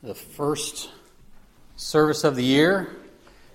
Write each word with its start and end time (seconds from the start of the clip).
the 0.00 0.14
first 0.14 0.90
service 1.74 2.22
of 2.22 2.36
the 2.36 2.44
year. 2.44 2.88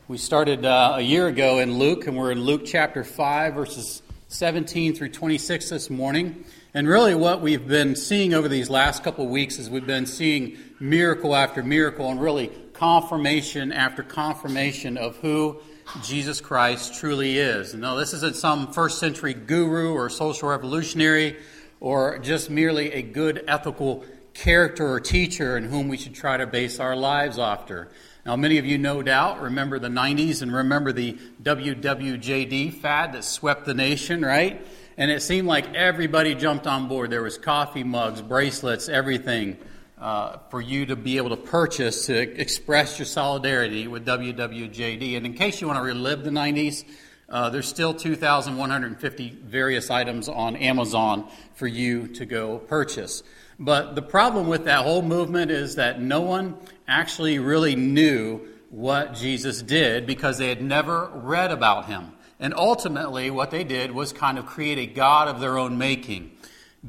We 0.09 0.17
started 0.17 0.65
uh, 0.65 0.95
a 0.97 1.01
year 1.01 1.27
ago 1.27 1.59
in 1.59 1.77
Luke, 1.79 2.05
and 2.05 2.17
we're 2.17 2.33
in 2.33 2.41
Luke 2.41 2.63
chapter 2.65 3.05
5, 3.05 3.53
verses 3.53 4.01
17 4.27 4.93
through 4.93 5.09
26 5.09 5.69
this 5.69 5.89
morning. 5.89 6.43
And 6.73 6.85
really, 6.85 7.15
what 7.15 7.39
we've 7.39 7.65
been 7.65 7.95
seeing 7.95 8.33
over 8.33 8.49
these 8.49 8.69
last 8.69 9.05
couple 9.05 9.23
of 9.23 9.31
weeks 9.31 9.57
is 9.57 9.69
we've 9.69 9.87
been 9.87 10.05
seeing 10.05 10.57
miracle 10.81 11.33
after 11.33 11.63
miracle, 11.63 12.09
and 12.09 12.21
really 12.21 12.51
confirmation 12.73 13.71
after 13.71 14.03
confirmation 14.03 14.97
of 14.97 15.15
who 15.17 15.61
Jesus 16.01 16.41
Christ 16.41 16.99
truly 16.99 17.37
is. 17.37 17.73
Now, 17.73 17.95
this 17.95 18.13
isn't 18.13 18.35
some 18.35 18.73
first 18.73 18.99
century 18.99 19.33
guru 19.33 19.93
or 19.93 20.09
social 20.09 20.49
revolutionary 20.49 21.37
or 21.79 22.19
just 22.19 22.49
merely 22.49 22.91
a 22.91 23.01
good 23.01 23.45
ethical 23.47 24.03
character 24.33 24.87
or 24.87 24.99
teacher 24.99 25.57
in 25.57 25.65
whom 25.65 25.87
we 25.87 25.97
should 25.97 26.15
try 26.15 26.37
to 26.37 26.47
base 26.47 26.79
our 26.79 26.95
lives 26.95 27.37
after. 27.37 27.89
Now, 28.25 28.35
many 28.35 28.57
of 28.57 28.65
you 28.65 28.77
no 28.77 29.01
doubt 29.03 29.41
remember 29.41 29.79
the 29.79 29.89
90s 29.89 30.41
and 30.41 30.53
remember 30.53 30.93
the 30.93 31.17
WWJD 31.41 32.73
fad 32.75 33.13
that 33.13 33.23
swept 33.23 33.65
the 33.65 33.73
nation, 33.73 34.21
right? 34.21 34.65
And 34.97 35.11
it 35.11 35.21
seemed 35.21 35.47
like 35.47 35.73
everybody 35.73 36.33
jumped 36.33 36.65
on 36.65 36.87
board. 36.87 37.09
There 37.09 37.23
was 37.23 37.37
coffee 37.37 37.83
mugs, 37.83 38.21
bracelets, 38.21 38.87
everything 38.87 39.57
uh, 39.97 40.37
for 40.49 40.61
you 40.61 40.85
to 40.85 40.95
be 40.95 41.17
able 41.17 41.29
to 41.29 41.37
purchase 41.37 42.05
to 42.05 42.17
express 42.39 42.99
your 42.99 43.05
solidarity 43.05 43.87
with 43.87 44.05
WWJD. 44.05 45.17
And 45.17 45.25
in 45.25 45.33
case 45.33 45.61
you 45.61 45.67
want 45.67 45.79
to 45.79 45.83
relive 45.83 46.23
the 46.23 46.29
90s, 46.29 46.85
uh, 47.29 47.49
there's 47.49 47.67
still 47.67 47.93
2,150 47.93 49.29
various 49.43 49.89
items 49.89 50.29
on 50.29 50.55
Amazon 50.55 51.27
for 51.55 51.67
you 51.67 52.07
to 52.07 52.25
go 52.25 52.59
purchase. 52.59 53.23
But 53.59 53.95
the 53.95 54.01
problem 54.01 54.47
with 54.47 54.65
that 54.65 54.83
whole 54.83 55.01
movement 55.01 55.51
is 55.51 55.75
that 55.75 56.01
no 56.01 56.21
one 56.21 56.57
actually 56.87 57.39
really 57.39 57.75
knew 57.75 58.41
what 58.69 59.13
Jesus 59.13 59.61
did 59.61 60.07
because 60.07 60.37
they 60.37 60.49
had 60.49 60.61
never 60.61 61.09
read 61.13 61.51
about 61.51 61.85
him. 61.85 62.13
And 62.39 62.53
ultimately, 62.53 63.29
what 63.29 63.51
they 63.51 63.63
did 63.63 63.91
was 63.91 64.11
kind 64.11 64.37
of 64.37 64.45
create 64.45 64.79
a 64.79 64.87
God 64.87 65.27
of 65.27 65.39
their 65.39 65.57
own 65.57 65.77
making 65.77 66.31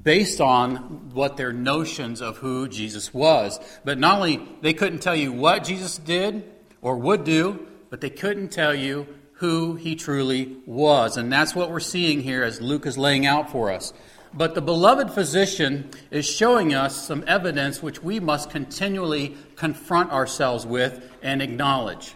based 0.02 0.40
on 0.40 1.10
what 1.14 1.36
their 1.36 1.52
notions 1.52 2.20
of 2.20 2.38
who 2.38 2.68
Jesus 2.68 3.14
was. 3.14 3.60
But 3.84 3.98
not 3.98 4.16
only 4.16 4.48
they 4.62 4.72
couldn't 4.72 5.00
tell 5.00 5.14
you 5.14 5.32
what 5.32 5.64
Jesus 5.64 5.98
did 5.98 6.50
or 6.82 6.96
would 6.96 7.24
do, 7.24 7.66
but 7.90 8.00
they 8.00 8.10
couldn't 8.10 8.48
tell 8.48 8.74
you 8.74 9.06
who 9.34 9.74
he 9.74 9.94
truly 9.94 10.56
was. 10.66 11.16
And 11.16 11.32
that's 11.32 11.54
what 11.54 11.70
we're 11.70 11.80
seeing 11.80 12.20
here 12.20 12.42
as 12.42 12.60
Luke 12.60 12.86
is 12.86 12.98
laying 12.98 13.26
out 13.26 13.50
for 13.50 13.70
us. 13.70 13.92
But 14.36 14.56
the 14.56 14.60
beloved 14.60 15.12
physician 15.12 15.90
is 16.10 16.26
showing 16.26 16.74
us 16.74 17.06
some 17.06 17.22
evidence 17.26 17.80
which 17.82 18.02
we 18.02 18.18
must 18.18 18.50
continually 18.50 19.36
confront 19.54 20.10
ourselves 20.10 20.66
with 20.66 21.08
and 21.22 21.40
acknowledge. 21.40 22.14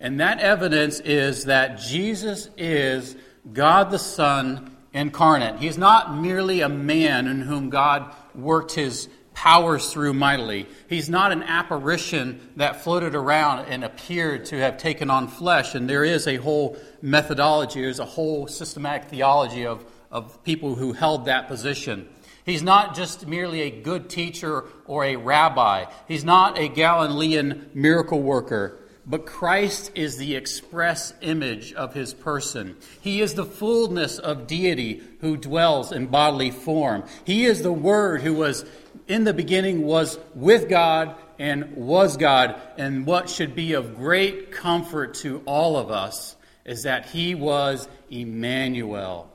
And 0.00 0.18
that 0.18 0.40
evidence 0.40 0.98
is 1.00 1.44
that 1.44 1.78
Jesus 1.78 2.50
is 2.56 3.14
God 3.52 3.90
the 3.90 3.98
Son 3.98 4.76
incarnate. 4.92 5.60
He's 5.60 5.78
not 5.78 6.16
merely 6.16 6.62
a 6.62 6.68
man 6.68 7.28
in 7.28 7.40
whom 7.40 7.70
God 7.70 8.14
worked 8.34 8.72
his 8.72 9.08
powers 9.32 9.92
through 9.92 10.12
mightily. 10.12 10.66
He's 10.88 11.08
not 11.08 11.30
an 11.30 11.44
apparition 11.44 12.40
that 12.56 12.82
floated 12.82 13.14
around 13.14 13.66
and 13.66 13.84
appeared 13.84 14.46
to 14.46 14.58
have 14.58 14.76
taken 14.76 15.08
on 15.08 15.28
flesh. 15.28 15.76
And 15.76 15.88
there 15.88 16.04
is 16.04 16.26
a 16.26 16.36
whole 16.36 16.76
methodology, 17.00 17.82
there's 17.82 18.00
a 18.00 18.04
whole 18.04 18.48
systematic 18.48 19.08
theology 19.08 19.66
of 19.66 19.84
of 20.10 20.42
people 20.44 20.74
who 20.74 20.92
held 20.92 21.26
that 21.26 21.48
position. 21.48 22.08
He's 22.44 22.62
not 22.62 22.94
just 22.94 23.26
merely 23.26 23.62
a 23.62 23.70
good 23.70 24.08
teacher 24.08 24.64
or 24.86 25.04
a 25.04 25.16
rabbi. 25.16 25.84
He's 26.08 26.24
not 26.24 26.58
a 26.58 26.68
Galilean 26.68 27.70
miracle 27.74 28.22
worker. 28.22 28.76
But 29.06 29.26
Christ 29.26 29.92
is 29.94 30.18
the 30.18 30.36
express 30.36 31.12
image 31.20 31.72
of 31.72 31.94
his 31.94 32.14
person. 32.14 32.76
He 33.00 33.20
is 33.20 33.34
the 33.34 33.44
fullness 33.44 34.18
of 34.18 34.46
deity 34.46 35.02
who 35.20 35.36
dwells 35.36 35.90
in 35.90 36.06
bodily 36.06 36.50
form. 36.50 37.04
He 37.24 37.44
is 37.44 37.62
the 37.62 37.72
Word 37.72 38.22
who 38.22 38.34
was 38.34 38.64
in 39.08 39.24
the 39.24 39.34
beginning, 39.34 39.82
was 39.82 40.18
with 40.34 40.68
God, 40.68 41.16
and 41.38 41.74
was 41.76 42.16
God. 42.16 42.60
And 42.76 43.06
what 43.06 43.28
should 43.28 43.54
be 43.54 43.72
of 43.72 43.96
great 43.96 44.52
comfort 44.52 45.14
to 45.14 45.42
all 45.46 45.76
of 45.76 45.90
us 45.90 46.36
is 46.64 46.84
that 46.84 47.06
he 47.06 47.34
was 47.34 47.88
Emmanuel. 48.10 49.28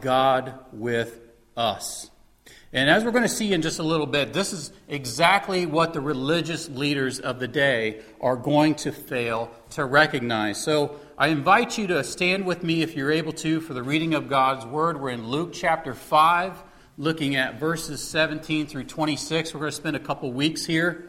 God 0.00 0.54
with 0.72 1.20
us. 1.56 2.10
And 2.72 2.90
as 2.90 3.02
we're 3.02 3.12
going 3.12 3.22
to 3.22 3.30
see 3.30 3.54
in 3.54 3.62
just 3.62 3.78
a 3.78 3.82
little 3.82 4.06
bit, 4.06 4.34
this 4.34 4.52
is 4.52 4.72
exactly 4.88 5.64
what 5.64 5.94
the 5.94 6.02
religious 6.02 6.68
leaders 6.68 7.18
of 7.18 7.40
the 7.40 7.48
day 7.48 8.02
are 8.20 8.36
going 8.36 8.74
to 8.76 8.92
fail 8.92 9.50
to 9.70 9.86
recognize. 9.86 10.62
So 10.62 10.96
I 11.16 11.28
invite 11.28 11.78
you 11.78 11.86
to 11.86 12.04
stand 12.04 12.44
with 12.44 12.62
me 12.62 12.82
if 12.82 12.94
you're 12.94 13.10
able 13.10 13.32
to 13.34 13.62
for 13.62 13.72
the 13.72 13.82
reading 13.82 14.12
of 14.12 14.28
God's 14.28 14.66
Word. 14.66 15.00
We're 15.00 15.10
in 15.10 15.28
Luke 15.28 15.54
chapter 15.54 15.94
5, 15.94 16.62
looking 16.98 17.36
at 17.36 17.58
verses 17.58 18.06
17 18.06 18.66
through 18.66 18.84
26. 18.84 19.54
We're 19.54 19.60
going 19.60 19.70
to 19.70 19.76
spend 19.76 19.96
a 19.96 20.00
couple 20.00 20.30
weeks 20.30 20.66
here. 20.66 21.08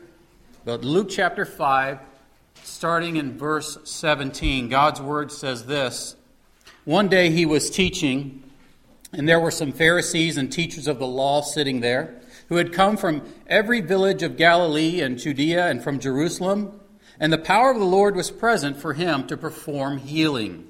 But 0.64 0.86
Luke 0.86 1.10
chapter 1.10 1.44
5, 1.44 2.00
starting 2.64 3.18
in 3.18 3.38
verse 3.38 3.78
17, 3.84 4.70
God's 4.70 5.02
Word 5.02 5.30
says 5.30 5.66
this 5.66 6.16
One 6.86 7.10
day 7.10 7.32
he 7.32 7.46
was 7.46 7.70
teaching 7.70 8.44
and 9.12 9.28
there 9.28 9.40
were 9.40 9.52
some 9.52 9.72
Pharisees 9.72 10.38
and 10.38 10.52
teachers 10.52 10.88
of 10.88 11.00
the 11.00 11.08
law 11.08 11.42
sitting 11.42 11.80
there 11.80 12.20
who 12.48 12.58
had 12.58 12.74
come 12.74 12.98
from 12.98 13.22
every 13.48 13.82
village 13.82 14.24
of 14.24 14.38
Galilee 14.38 15.02
and 15.02 15.18
Judea 15.18 15.68
and 15.68 15.84
from 15.84 16.00
Jerusalem. 16.00 16.80
And 17.20 17.34
the 17.34 17.38
power 17.38 17.72
of 17.72 17.80
the 17.80 17.86
Lord 17.86 18.16
was 18.16 18.32
present 18.32 18.78
for 18.78 18.94
him 18.94 19.28
to 19.28 19.38
perform 19.38 19.98
healing. 20.00 20.68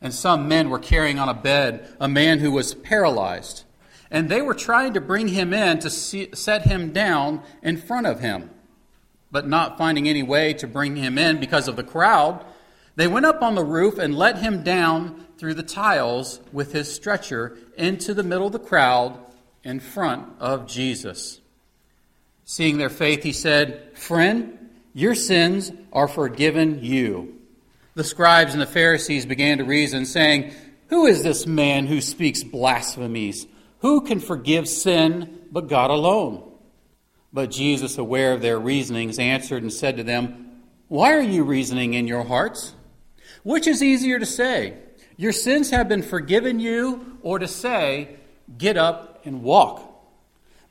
And 0.00 0.12
some 0.12 0.48
men 0.48 0.68
were 0.68 0.78
carrying 0.78 1.18
on 1.18 1.28
a 1.28 1.34
bed 1.34 1.88
a 2.00 2.08
man 2.08 2.40
who 2.40 2.50
was 2.50 2.74
paralyzed. 2.74 3.64
And 4.10 4.28
they 4.28 4.42
were 4.42 4.54
trying 4.54 4.92
to 4.94 5.00
bring 5.00 5.28
him 5.28 5.54
in 5.54 5.78
to 5.80 5.90
see, 5.90 6.28
set 6.34 6.62
him 6.62 6.92
down 6.92 7.42
in 7.62 7.78
front 7.78 8.06
of 8.06 8.20
him. 8.20 8.50
But 9.30 9.48
not 9.48 9.78
finding 9.78 10.08
any 10.08 10.22
way 10.22 10.52
to 10.54 10.66
bring 10.66 10.96
him 10.96 11.16
in 11.16 11.40
because 11.40 11.68
of 11.68 11.76
the 11.76 11.82
crowd, 11.82 12.44
they 12.96 13.08
went 13.08 13.24
up 13.24 13.40
on 13.40 13.54
the 13.54 13.64
roof 13.64 13.98
and 13.98 14.14
let 14.14 14.38
him 14.38 14.62
down 14.62 15.26
through 15.42 15.54
the 15.54 15.62
tiles 15.64 16.38
with 16.52 16.72
his 16.72 16.94
stretcher 16.94 17.58
into 17.76 18.14
the 18.14 18.22
middle 18.22 18.46
of 18.46 18.52
the 18.52 18.60
crowd 18.60 19.18
in 19.64 19.80
front 19.80 20.24
of 20.38 20.68
Jesus. 20.68 21.40
Seeing 22.44 22.78
their 22.78 22.88
faith, 22.88 23.24
he 23.24 23.32
said, 23.32 23.98
Friend, 23.98 24.56
your 24.94 25.16
sins 25.16 25.72
are 25.92 26.06
forgiven 26.06 26.84
you. 26.84 27.40
The 27.96 28.04
scribes 28.04 28.52
and 28.52 28.62
the 28.62 28.66
Pharisees 28.66 29.26
began 29.26 29.58
to 29.58 29.64
reason, 29.64 30.06
saying, 30.06 30.52
Who 30.90 31.06
is 31.06 31.24
this 31.24 31.44
man 31.44 31.88
who 31.88 32.00
speaks 32.00 32.44
blasphemies? 32.44 33.48
Who 33.80 34.02
can 34.02 34.20
forgive 34.20 34.68
sin 34.68 35.40
but 35.50 35.66
God 35.66 35.90
alone? 35.90 36.52
But 37.32 37.50
Jesus, 37.50 37.98
aware 37.98 38.32
of 38.32 38.42
their 38.42 38.60
reasonings, 38.60 39.18
answered 39.18 39.64
and 39.64 39.72
said 39.72 39.96
to 39.96 40.04
them, 40.04 40.60
Why 40.86 41.14
are 41.14 41.20
you 41.20 41.42
reasoning 41.42 41.94
in 41.94 42.06
your 42.06 42.22
hearts? 42.22 42.76
Which 43.42 43.66
is 43.66 43.82
easier 43.82 44.20
to 44.20 44.26
say, 44.26 44.76
Your 45.22 45.30
sins 45.30 45.70
have 45.70 45.88
been 45.88 46.02
forgiven 46.02 46.58
you, 46.58 47.16
or 47.22 47.38
to 47.38 47.46
say, 47.46 48.16
Get 48.58 48.76
up 48.76 49.24
and 49.24 49.44
walk? 49.44 49.80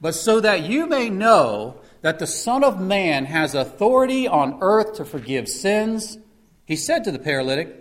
But 0.01 0.13
so 0.13 0.41
that 0.41 0.63
you 0.63 0.88
may 0.88 1.09
know 1.09 1.79
that 2.01 2.19
the 2.19 2.28
Son 2.28 2.62
of 2.62 2.78
Man 2.78 3.23
has 3.23 3.56
authority 3.56 4.28
on 4.28 4.57
earth 4.59 4.95
to 4.95 5.06
forgive 5.06 5.47
sins, 5.47 6.17
he 6.66 6.75
said 6.75 7.06
to 7.06 7.13
the 7.13 7.17
paralytic, 7.17 7.73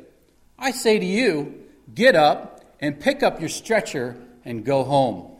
I 0.61 0.71
say 0.71 1.01
to 1.01 1.05
you, 1.05 1.61
Get 1.93 2.15
up 2.15 2.61
and 2.79 3.01
pick 3.01 3.25
up 3.25 3.41
your 3.41 3.49
stretcher 3.49 4.17
and 4.45 4.65
go 4.65 4.85
home. 4.85 5.33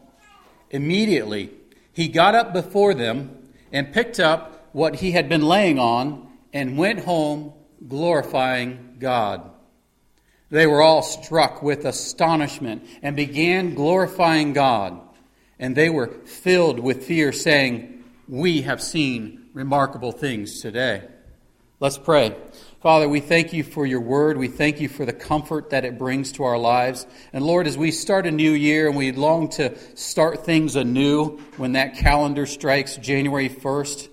Immediately, 0.71 1.53
he 1.93 2.09
got 2.09 2.35
up 2.35 2.53
before 2.53 2.93
them 2.93 3.53
and 3.71 3.93
picked 3.93 4.19
up 4.19 4.69
what 4.73 4.97
he 4.97 5.13
had 5.13 5.29
been 5.29 5.43
laying 5.43 5.79
on 5.79 6.29
and 6.53 6.77
went 6.77 7.05
home 7.05 7.53
glorifying 7.87 8.97
God. 8.99 9.49
They 10.51 10.67
were 10.67 10.83
all 10.83 11.03
struck 11.03 11.63
with 11.63 11.85
astonishment 11.85 12.87
and 13.03 13.15
began 13.15 13.75
glorifying 13.75 14.53
God. 14.53 15.01
And 15.59 15.77
they 15.77 15.91
were 15.91 16.09
filled 16.09 16.81
with 16.81 17.05
fear, 17.05 17.33
saying, 17.33 18.05
We 18.29 18.63
have 18.63 18.83
seen 18.83 19.47
remarkable 19.55 20.13
things 20.13 20.61
today. 20.61 21.03
Let's 21.81 21.97
pray. 21.97 22.37
Father, 22.83 23.09
we 23.09 23.21
thank 23.21 23.55
you 23.55 23.65
for 23.65 23.87
your 23.87 24.01
word. 24.01 24.37
We 24.37 24.49
thank 24.49 24.83
you 24.83 24.89
for 24.91 25.07
the 25.07 25.15
comfort 25.15 25.71
that 25.71 25.87
it 25.87 25.99
brings 25.99 26.33
to 26.33 26.43
our 26.45 26.59
lives. 26.59 27.07
And 27.33 27.43
Lord, 27.43 27.67
as 27.67 27.79
we 27.79 27.91
start 27.91 28.27
a 28.27 28.31
new 28.31 28.53
year 28.53 28.87
and 28.87 28.97
we 28.99 29.13
long 29.13 29.49
to 29.53 29.75
start 29.97 30.45
things 30.45 30.77
anew 30.77 31.39
when 31.57 31.73
that 31.73 31.97
calendar 31.97 32.45
strikes 32.45 32.97
January 32.97 33.49
1st, 33.49 34.10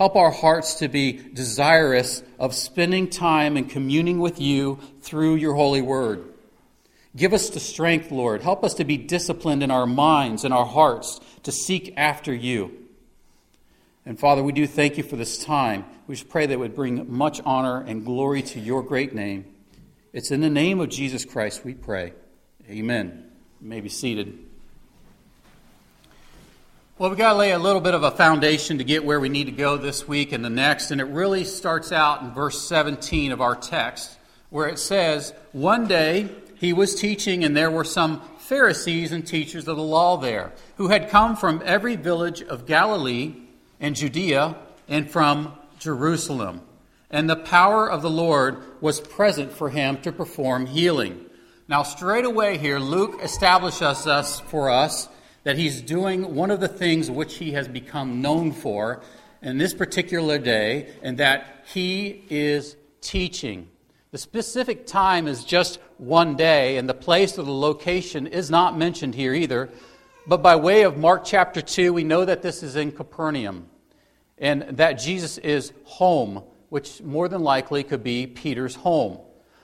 Help 0.00 0.16
our 0.16 0.30
hearts 0.30 0.76
to 0.76 0.88
be 0.88 1.12
desirous 1.12 2.22
of 2.38 2.54
spending 2.54 3.06
time 3.06 3.58
and 3.58 3.68
communing 3.68 4.18
with 4.18 4.40
you 4.40 4.78
through 5.02 5.34
your 5.34 5.52
holy 5.52 5.82
word. 5.82 6.24
Give 7.14 7.34
us 7.34 7.50
the 7.50 7.60
strength, 7.60 8.10
Lord. 8.10 8.40
Help 8.40 8.64
us 8.64 8.72
to 8.74 8.86
be 8.86 8.96
disciplined 8.96 9.62
in 9.62 9.70
our 9.70 9.84
minds 9.84 10.42
and 10.42 10.54
our 10.54 10.64
hearts 10.64 11.20
to 11.42 11.52
seek 11.52 11.92
after 11.98 12.32
you. 12.32 12.72
And 14.06 14.18
Father, 14.18 14.42
we 14.42 14.52
do 14.52 14.66
thank 14.66 14.96
you 14.96 15.02
for 15.02 15.16
this 15.16 15.44
time. 15.44 15.84
We 16.06 16.14
just 16.14 16.30
pray 16.30 16.46
that 16.46 16.54
it 16.54 16.58
would 16.58 16.74
bring 16.74 17.14
much 17.14 17.42
honor 17.44 17.84
and 17.86 18.02
glory 18.02 18.40
to 18.40 18.58
your 18.58 18.82
great 18.82 19.14
name. 19.14 19.44
It's 20.14 20.30
in 20.30 20.40
the 20.40 20.48
name 20.48 20.80
of 20.80 20.88
Jesus 20.88 21.26
Christ 21.26 21.62
we 21.62 21.74
pray. 21.74 22.14
Amen. 22.70 23.30
You 23.60 23.68
may 23.68 23.82
be 23.82 23.90
seated. 23.90 24.49
Well, 27.00 27.08
we've 27.08 27.18
got 27.18 27.32
to 27.32 27.38
lay 27.38 27.52
a 27.52 27.58
little 27.58 27.80
bit 27.80 27.94
of 27.94 28.02
a 28.02 28.10
foundation 28.10 28.76
to 28.76 28.84
get 28.84 29.06
where 29.06 29.18
we 29.18 29.30
need 29.30 29.44
to 29.44 29.52
go 29.52 29.78
this 29.78 30.06
week 30.06 30.32
and 30.32 30.44
the 30.44 30.50
next, 30.50 30.90
and 30.90 31.00
it 31.00 31.04
really 31.04 31.44
starts 31.44 31.92
out 31.92 32.20
in 32.20 32.32
verse 32.32 32.60
17 32.68 33.32
of 33.32 33.40
our 33.40 33.56
text, 33.56 34.18
where 34.50 34.68
it 34.68 34.78
says, 34.78 35.32
One 35.52 35.88
day 35.88 36.28
he 36.56 36.74
was 36.74 36.94
teaching, 36.94 37.42
and 37.42 37.56
there 37.56 37.70
were 37.70 37.84
some 37.84 38.20
Pharisees 38.40 39.12
and 39.12 39.26
teachers 39.26 39.66
of 39.66 39.78
the 39.78 39.82
law 39.82 40.18
there, 40.18 40.52
who 40.76 40.88
had 40.88 41.08
come 41.08 41.36
from 41.36 41.62
every 41.64 41.96
village 41.96 42.42
of 42.42 42.66
Galilee 42.66 43.32
and 43.80 43.96
Judea 43.96 44.56
and 44.86 45.10
from 45.10 45.54
Jerusalem. 45.78 46.60
And 47.10 47.30
the 47.30 47.36
power 47.36 47.90
of 47.90 48.02
the 48.02 48.10
Lord 48.10 48.58
was 48.82 49.00
present 49.00 49.52
for 49.52 49.70
him 49.70 50.02
to 50.02 50.12
perform 50.12 50.66
healing. 50.66 51.24
Now, 51.66 51.82
straight 51.82 52.26
away 52.26 52.58
here, 52.58 52.78
Luke 52.78 53.20
establishes 53.22 54.06
us 54.06 54.40
for 54.40 54.68
us 54.68 55.08
that 55.44 55.56
he's 55.56 55.80
doing 55.80 56.34
one 56.34 56.50
of 56.50 56.60
the 56.60 56.68
things 56.68 57.10
which 57.10 57.36
he 57.36 57.52
has 57.52 57.68
become 57.68 58.20
known 58.20 58.52
for 58.52 59.02
in 59.42 59.56
this 59.56 59.72
particular 59.72 60.38
day, 60.38 60.92
and 61.02 61.16
that 61.18 61.64
he 61.72 62.24
is 62.28 62.76
teaching. 63.00 63.68
The 64.10 64.18
specific 64.18 64.86
time 64.86 65.26
is 65.26 65.44
just 65.44 65.78
one 65.96 66.36
day, 66.36 66.76
and 66.76 66.88
the 66.88 66.94
place 66.94 67.38
or 67.38 67.44
the 67.44 67.52
location 67.52 68.26
is 68.26 68.50
not 68.50 68.76
mentioned 68.76 69.14
here 69.14 69.32
either. 69.32 69.70
But 70.26 70.42
by 70.42 70.56
way 70.56 70.82
of 70.82 70.98
Mark 70.98 71.24
chapter 71.24 71.62
2, 71.62 71.92
we 71.92 72.04
know 72.04 72.24
that 72.24 72.42
this 72.42 72.62
is 72.62 72.76
in 72.76 72.92
Capernaum 72.92 73.68
and 74.36 74.62
that 74.76 74.94
Jesus 74.94 75.38
is 75.38 75.72
home, 75.84 76.42
which 76.70 77.02
more 77.02 77.28
than 77.28 77.42
likely 77.42 77.82
could 77.82 78.02
be 78.02 78.26
Peter's 78.26 78.74
home. 78.74 79.18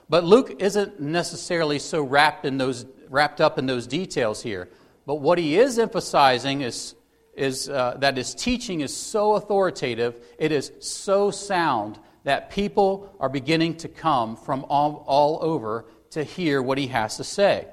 But 0.09 0.23
Luke 0.23 0.55
isn't 0.59 0.99
necessarily 0.99 1.79
so 1.79 2.01
wrapped, 2.01 2.45
in 2.45 2.57
those, 2.57 2.85
wrapped 3.09 3.41
up 3.41 3.57
in 3.57 3.65
those 3.65 3.87
details 3.87 4.41
here. 4.41 4.69
But 5.07 5.15
what 5.15 5.37
he 5.37 5.57
is 5.57 5.79
emphasizing 5.79 6.61
is, 6.61 6.93
is 7.33 7.69
uh, 7.69 7.95
that 7.99 8.17
his 8.17 8.35
teaching 8.35 8.81
is 8.81 8.95
so 8.95 9.35
authoritative, 9.35 10.15
it 10.37 10.51
is 10.51 10.69
so 10.81 11.31
sound, 11.31 11.97
that 12.25 12.51
people 12.51 13.15
are 13.21 13.29
beginning 13.29 13.77
to 13.77 13.87
come 13.87 14.35
from 14.35 14.65
all, 14.67 15.05
all 15.07 15.39
over 15.41 15.85
to 16.09 16.25
hear 16.25 16.61
what 16.61 16.77
he 16.77 16.87
has 16.87 17.15
to 17.17 17.23
say. 17.23 17.67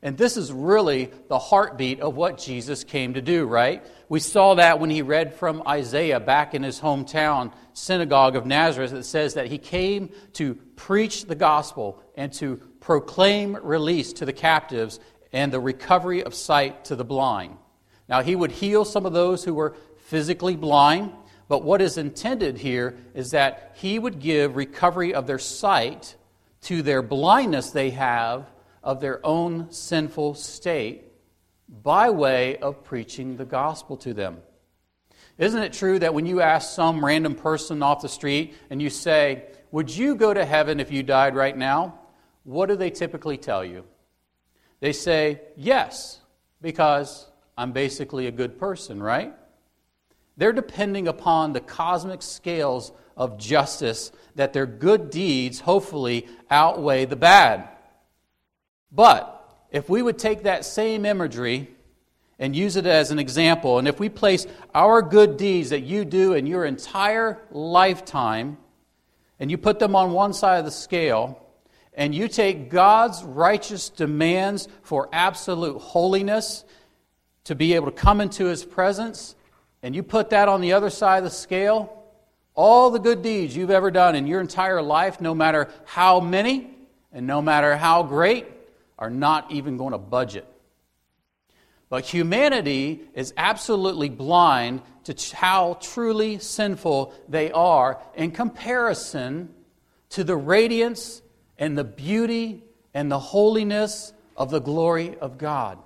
And 0.00 0.16
this 0.16 0.36
is 0.36 0.52
really 0.52 1.10
the 1.26 1.40
heartbeat 1.40 1.98
of 1.98 2.14
what 2.14 2.38
Jesus 2.38 2.84
came 2.84 3.14
to 3.14 3.20
do, 3.20 3.46
right? 3.46 3.84
We 4.08 4.20
saw 4.20 4.54
that 4.54 4.78
when 4.78 4.90
he 4.90 5.02
read 5.02 5.34
from 5.34 5.66
Isaiah 5.66 6.20
back 6.20 6.54
in 6.54 6.62
his 6.62 6.78
hometown 6.78 7.52
synagogue 7.72 8.36
of 8.36 8.46
Nazareth. 8.46 8.92
It 8.92 9.04
says 9.04 9.34
that 9.34 9.48
he 9.48 9.58
came 9.58 10.10
to 10.34 10.54
preach 10.54 11.24
the 11.24 11.34
gospel 11.34 12.00
and 12.16 12.32
to 12.34 12.56
proclaim 12.78 13.56
release 13.60 14.12
to 14.14 14.24
the 14.24 14.32
captives 14.32 15.00
and 15.32 15.52
the 15.52 15.60
recovery 15.60 16.22
of 16.22 16.34
sight 16.34 16.86
to 16.86 16.96
the 16.96 17.04
blind. 17.04 17.56
Now, 18.08 18.22
he 18.22 18.36
would 18.36 18.52
heal 18.52 18.84
some 18.84 19.06
of 19.06 19.12
those 19.12 19.44
who 19.44 19.54
were 19.54 19.74
physically 19.98 20.56
blind. 20.56 21.12
But 21.48 21.62
what 21.62 21.80
is 21.80 21.98
intended 21.98 22.58
here 22.58 22.96
is 23.14 23.32
that 23.32 23.72
he 23.76 23.98
would 23.98 24.20
give 24.20 24.56
recovery 24.56 25.14
of 25.14 25.26
their 25.26 25.38
sight 25.38 26.16
to 26.62 26.82
their 26.82 27.02
blindness 27.02 27.70
they 27.70 27.90
have 27.90 28.46
of 28.82 29.00
their 29.00 29.24
own 29.24 29.70
sinful 29.70 30.34
state 30.34 31.04
by 31.68 32.10
way 32.10 32.56
of 32.58 32.84
preaching 32.84 33.36
the 33.36 33.44
gospel 33.44 33.96
to 33.98 34.14
them. 34.14 34.38
Isn't 35.38 35.62
it 35.62 35.72
true 35.72 35.98
that 35.98 36.14
when 36.14 36.26
you 36.26 36.40
ask 36.40 36.74
some 36.74 37.04
random 37.04 37.34
person 37.34 37.82
off 37.82 38.00
the 38.00 38.08
street 38.08 38.54
and 38.70 38.80
you 38.80 38.88
say, 38.88 39.44
Would 39.70 39.94
you 39.94 40.14
go 40.14 40.32
to 40.32 40.44
heaven 40.44 40.80
if 40.80 40.90
you 40.90 41.02
died 41.02 41.34
right 41.34 41.56
now? 41.56 41.98
What 42.44 42.68
do 42.68 42.76
they 42.76 42.90
typically 42.90 43.36
tell 43.36 43.64
you? 43.64 43.84
They 44.80 44.92
say, 44.92 45.40
Yes, 45.56 46.20
because 46.60 47.26
I'm 47.56 47.72
basically 47.72 48.26
a 48.26 48.32
good 48.32 48.58
person, 48.58 49.02
right? 49.02 49.34
They're 50.36 50.52
depending 50.52 51.08
upon 51.08 51.52
the 51.52 51.60
cosmic 51.60 52.22
scales 52.22 52.92
of 53.16 53.38
justice 53.38 54.12
that 54.34 54.52
their 54.52 54.66
good 54.66 55.10
deeds 55.10 55.60
hopefully 55.60 56.26
outweigh 56.50 57.06
the 57.06 57.16
bad. 57.16 57.68
But 58.92 59.32
if 59.70 59.88
we 59.88 60.02
would 60.02 60.18
take 60.18 60.42
that 60.42 60.64
same 60.64 61.06
imagery 61.06 61.70
and 62.38 62.54
use 62.54 62.76
it 62.76 62.84
as 62.84 63.10
an 63.10 63.18
example, 63.18 63.78
and 63.78 63.88
if 63.88 63.98
we 63.98 64.10
place 64.10 64.46
our 64.74 65.00
good 65.00 65.38
deeds 65.38 65.70
that 65.70 65.80
you 65.80 66.04
do 66.04 66.34
in 66.34 66.46
your 66.46 66.66
entire 66.66 67.40
lifetime 67.50 68.58
and 69.40 69.50
you 69.50 69.56
put 69.56 69.78
them 69.78 69.96
on 69.96 70.12
one 70.12 70.34
side 70.34 70.58
of 70.58 70.66
the 70.66 70.70
scale, 70.70 71.45
and 71.96 72.14
you 72.14 72.28
take 72.28 72.70
God's 72.70 73.24
righteous 73.24 73.88
demands 73.88 74.68
for 74.82 75.08
absolute 75.12 75.78
holiness 75.78 76.64
to 77.44 77.54
be 77.54 77.74
able 77.74 77.86
to 77.86 77.96
come 77.96 78.20
into 78.20 78.44
His 78.44 78.64
presence 78.64 79.34
and 79.82 79.94
you 79.94 80.02
put 80.02 80.30
that 80.30 80.48
on 80.48 80.60
the 80.60 80.72
other 80.72 80.90
side 80.90 81.18
of 81.18 81.24
the 81.24 81.30
scale, 81.30 82.02
all 82.54 82.90
the 82.90 82.98
good 82.98 83.22
deeds 83.22 83.54
you've 83.54 83.70
ever 83.70 83.90
done 83.90 84.16
in 84.16 84.26
your 84.26 84.40
entire 84.40 84.82
life, 84.82 85.20
no 85.20 85.34
matter 85.34 85.68
how 85.84 86.20
many 86.20 86.70
and 87.12 87.26
no 87.26 87.40
matter 87.40 87.76
how 87.76 88.02
great, 88.02 88.46
are 88.98 89.10
not 89.10 89.52
even 89.52 89.76
going 89.76 89.92
to 89.92 89.98
budget. 89.98 90.44
But 91.88 92.04
humanity 92.04 93.02
is 93.14 93.32
absolutely 93.36 94.08
blind 94.08 94.82
to 95.04 95.36
how 95.36 95.78
truly 95.80 96.38
sinful 96.38 97.14
they 97.28 97.52
are 97.52 98.02
in 98.16 98.32
comparison 98.32 99.54
to 100.10 100.24
the 100.24 100.36
radiance 100.36 101.22
and 101.58 101.76
the 101.76 101.84
beauty 101.84 102.64
and 102.94 103.10
the 103.10 103.18
holiness 103.18 104.12
of 104.36 104.50
the 104.50 104.60
glory 104.60 105.16
of 105.18 105.38
God. 105.38 105.78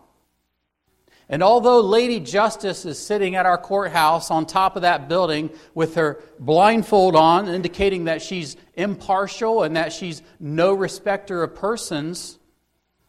And 1.28 1.44
although 1.44 1.80
Lady 1.80 2.18
Justice 2.18 2.84
is 2.84 2.98
sitting 2.98 3.36
at 3.36 3.46
our 3.46 3.56
courthouse 3.56 4.32
on 4.32 4.46
top 4.46 4.74
of 4.74 4.82
that 4.82 5.08
building 5.08 5.50
with 5.74 5.94
her 5.94 6.20
blindfold 6.40 7.14
on, 7.14 7.48
indicating 7.48 8.06
that 8.06 8.20
she's 8.20 8.56
impartial 8.74 9.62
and 9.62 9.76
that 9.76 9.92
she's 9.92 10.22
no 10.40 10.74
respecter 10.74 11.44
of 11.44 11.54
persons, 11.54 12.36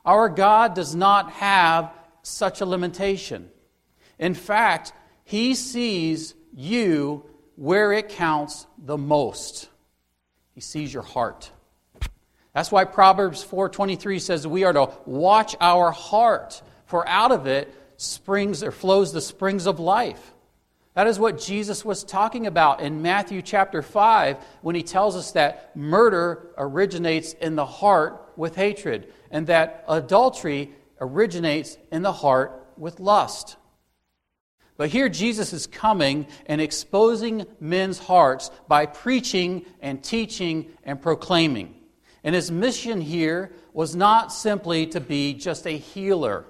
our 0.05 0.29
God 0.29 0.75
does 0.75 0.93
not 0.93 1.31
have 1.31 1.91
such 2.21 2.61
a 2.61 2.65
limitation. 2.65 3.49
In 4.19 4.35
fact, 4.35 4.93
He 5.23 5.55
sees 5.55 6.35
you 6.53 7.25
where 7.55 7.91
it 7.91 8.09
counts 8.09 8.67
the 8.77 8.97
most. 8.97 9.67
He 10.53 10.61
sees 10.61 10.93
your 10.93 11.03
heart. 11.03 11.51
That's 12.53 12.71
why 12.71 12.85
Proverbs 12.85 13.43
4:23 13.43 14.19
says 14.19 14.45
we 14.45 14.63
are 14.63 14.73
to 14.73 14.89
watch 15.05 15.55
our 15.61 15.91
heart, 15.91 16.61
for 16.85 17.07
out 17.07 17.31
of 17.31 17.47
it 17.47 17.73
springs 17.97 18.63
or 18.63 18.71
flows 18.71 19.13
the 19.13 19.21
springs 19.21 19.67
of 19.67 19.79
life. 19.79 20.33
That 20.93 21.07
is 21.07 21.19
what 21.19 21.39
Jesus 21.39 21.85
was 21.85 22.03
talking 22.03 22.47
about 22.47 22.81
in 22.81 23.01
Matthew 23.01 23.41
chapter 23.41 23.81
5 23.81 24.37
when 24.61 24.75
he 24.75 24.83
tells 24.83 25.15
us 25.15 25.31
that 25.31 25.73
murder 25.75 26.47
originates 26.57 27.31
in 27.33 27.55
the 27.55 27.65
heart 27.65 28.33
with 28.35 28.55
hatred 28.55 29.13
and 29.29 29.47
that 29.47 29.85
adultery 29.87 30.71
originates 30.99 31.77
in 31.91 32.01
the 32.01 32.11
heart 32.11 32.67
with 32.77 32.99
lust. 32.99 33.55
But 34.75 34.89
here 34.89 35.07
Jesus 35.07 35.53
is 35.53 35.67
coming 35.67 36.27
and 36.45 36.59
exposing 36.59 37.45
men's 37.61 37.99
hearts 37.99 38.51
by 38.67 38.85
preaching 38.85 39.65
and 39.79 40.03
teaching 40.03 40.71
and 40.83 41.01
proclaiming. 41.01 41.75
And 42.23 42.35
his 42.35 42.51
mission 42.51 43.01
here 43.01 43.51
was 43.73 43.95
not 43.95 44.31
simply 44.31 44.87
to 44.87 44.99
be 44.99 45.33
just 45.33 45.65
a 45.65 45.77
healer. 45.77 46.45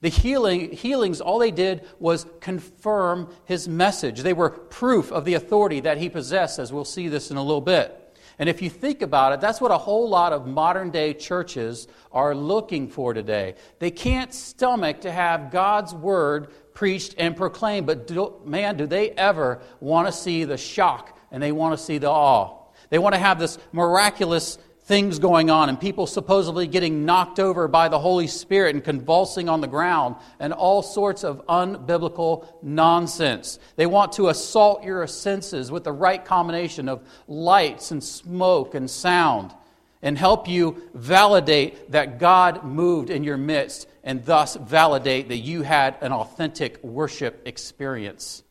The 0.00 0.08
healing, 0.08 0.72
healings, 0.72 1.20
all 1.20 1.38
they 1.38 1.50
did 1.50 1.86
was 1.98 2.26
confirm 2.40 3.32
his 3.44 3.68
message. 3.68 4.20
They 4.20 4.32
were 4.32 4.50
proof 4.50 5.10
of 5.10 5.24
the 5.24 5.34
authority 5.34 5.80
that 5.80 5.98
he 5.98 6.08
possessed, 6.08 6.58
as 6.58 6.72
we'll 6.72 6.84
see 6.84 7.08
this 7.08 7.30
in 7.30 7.36
a 7.36 7.42
little 7.42 7.60
bit. 7.60 8.00
And 8.38 8.48
if 8.48 8.60
you 8.60 8.68
think 8.68 9.00
about 9.00 9.32
it, 9.32 9.40
that's 9.40 9.60
what 9.60 9.70
a 9.70 9.78
whole 9.78 10.08
lot 10.08 10.32
of 10.32 10.46
modern 10.46 10.90
day 10.90 11.14
churches 11.14 11.86
are 12.10 12.34
looking 12.34 12.88
for 12.88 13.14
today. 13.14 13.54
They 13.78 13.90
can't 13.90 14.34
stomach 14.34 15.02
to 15.02 15.12
have 15.12 15.50
God's 15.50 15.94
word 15.94 16.48
preached 16.74 17.14
and 17.16 17.36
proclaimed, 17.36 17.86
but 17.86 18.06
do, 18.06 18.34
man, 18.44 18.76
do 18.76 18.86
they 18.86 19.10
ever 19.10 19.60
want 19.80 20.08
to 20.08 20.12
see 20.12 20.44
the 20.44 20.58
shock 20.58 21.16
and 21.30 21.42
they 21.42 21.52
want 21.52 21.78
to 21.78 21.84
see 21.84 21.98
the 21.98 22.10
awe. 22.10 22.58
They 22.90 22.98
want 22.98 23.14
to 23.14 23.20
have 23.20 23.38
this 23.38 23.58
miraculous 23.72 24.58
things 24.84 25.18
going 25.18 25.48
on 25.48 25.70
and 25.70 25.80
people 25.80 26.06
supposedly 26.06 26.66
getting 26.66 27.06
knocked 27.06 27.40
over 27.40 27.66
by 27.68 27.88
the 27.88 27.98
Holy 27.98 28.26
Spirit 28.26 28.74
and 28.74 28.84
convulsing 28.84 29.48
on 29.48 29.60
the 29.62 29.66
ground 29.66 30.14
and 30.38 30.52
all 30.52 30.82
sorts 30.82 31.24
of 31.24 31.44
unbiblical 31.46 32.46
nonsense. 32.62 33.58
They 33.76 33.86
want 33.86 34.12
to 34.12 34.28
assault 34.28 34.84
your 34.84 35.06
senses 35.06 35.70
with 35.70 35.84
the 35.84 35.92
right 35.92 36.22
combination 36.22 36.88
of 36.88 37.02
lights 37.26 37.90
and 37.90 38.04
smoke 38.04 38.74
and 38.74 38.90
sound 38.90 39.54
and 40.02 40.18
help 40.18 40.48
you 40.48 40.82
validate 40.92 41.92
that 41.92 42.18
God 42.18 42.62
moved 42.62 43.08
in 43.08 43.24
your 43.24 43.38
midst 43.38 43.88
and 44.02 44.22
thus 44.26 44.54
validate 44.54 45.28
that 45.28 45.38
you 45.38 45.62
had 45.62 45.96
an 46.02 46.12
authentic 46.12 46.82
worship 46.84 47.40
experience. 47.46 48.42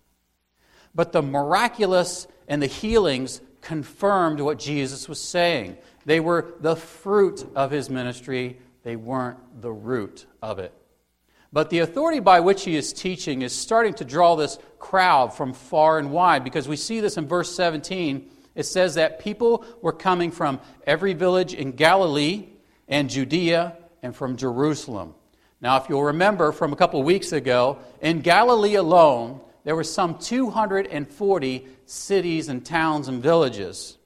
But 0.96 1.12
the 1.12 1.22
miraculous 1.22 2.28
and 2.48 2.60
the 2.60 2.68
healings 2.68 3.40
confirmed 3.62 4.40
what 4.40 4.60
Jesus 4.60 5.08
was 5.08 5.22
saying. 5.22 5.78
They 6.06 6.20
were 6.20 6.54
the 6.60 6.76
fruit 6.76 7.46
of 7.56 7.72
his 7.72 7.90
ministry, 7.90 8.60
they 8.84 8.96
weren't 8.96 9.62
the 9.62 9.72
root 9.72 10.26
of 10.42 10.60
it. 10.60 10.74
But 11.54 11.70
the 11.70 11.80
authority 11.80 12.20
by 12.20 12.40
which 12.40 12.64
he 12.64 12.76
is 12.76 12.92
teaching 12.92 13.44
is 13.44 13.56
starting 13.56 13.94
to 13.96 14.06
draw 14.06 14.36
this 14.36 14.58
crowd 14.80 15.36
from 15.36 15.54
far 15.54 16.00
and 16.00 16.12
wide 16.12 16.44
because 16.44 16.68
we 16.68 16.76
see 16.76 17.00
this 17.00 17.18
in 17.18 17.28
verse 17.28 17.56
17. 17.56 18.30
It 18.56 18.64
says 18.64 18.96
that 18.96 19.20
people 19.20 19.64
were 19.82 19.94
coming 19.94 20.32
from 20.32 20.60
every 20.86 21.14
village 21.14 21.54
in 21.54 21.74
Galilee 21.74 22.48
and 22.88 23.10
Judea 23.10 23.78
and 24.02 24.16
from 24.16 24.36
Jerusalem. 24.36 25.14
Now, 25.62 25.78
if 25.78 25.88
you'll 25.88 26.04
remember 26.04 26.52
from 26.52 26.74
a 26.74 26.76
couple 26.76 27.00
of 27.00 27.06
weeks 27.06 27.32
ago, 27.32 27.78
in 28.02 28.22
Galilee 28.22 28.76
alone, 28.76 29.40
there 29.64 29.76
were 29.76 29.84
some 29.84 30.18
240 30.18 31.68
cities 31.86 32.50
and 32.50 32.66
towns 32.66 33.08
and 33.08 33.24
villages. 33.24 33.98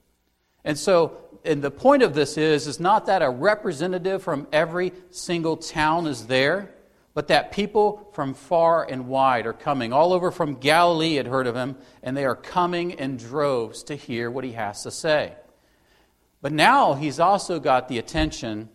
And 0.64 0.78
so, 0.78 1.16
and 1.48 1.62
the 1.62 1.70
point 1.70 2.02
of 2.02 2.14
this 2.14 2.36
is, 2.36 2.66
is 2.66 2.78
not 2.78 3.06
that 3.06 3.22
a 3.22 3.30
representative 3.30 4.22
from 4.22 4.46
every 4.52 4.92
single 5.10 5.56
town 5.56 6.06
is 6.06 6.26
there, 6.26 6.74
but 7.14 7.28
that 7.28 7.50
people 7.50 8.10
from 8.12 8.34
far 8.34 8.84
and 8.88 9.08
wide 9.08 9.46
are 9.46 9.54
coming. 9.54 9.92
All 9.92 10.12
over 10.12 10.30
from 10.30 10.56
Galilee 10.56 11.14
had 11.14 11.26
heard 11.26 11.46
of 11.46 11.56
him, 11.56 11.76
and 12.02 12.16
they 12.16 12.26
are 12.26 12.36
coming 12.36 12.92
in 12.92 13.16
droves 13.16 13.82
to 13.84 13.96
hear 13.96 14.30
what 14.30 14.44
he 14.44 14.52
has 14.52 14.82
to 14.82 14.90
say. 14.90 15.34
But 16.42 16.52
now 16.52 16.94
he's 16.94 17.18
also 17.18 17.58
got 17.58 17.88
the 17.88 17.98
attention 17.98 18.68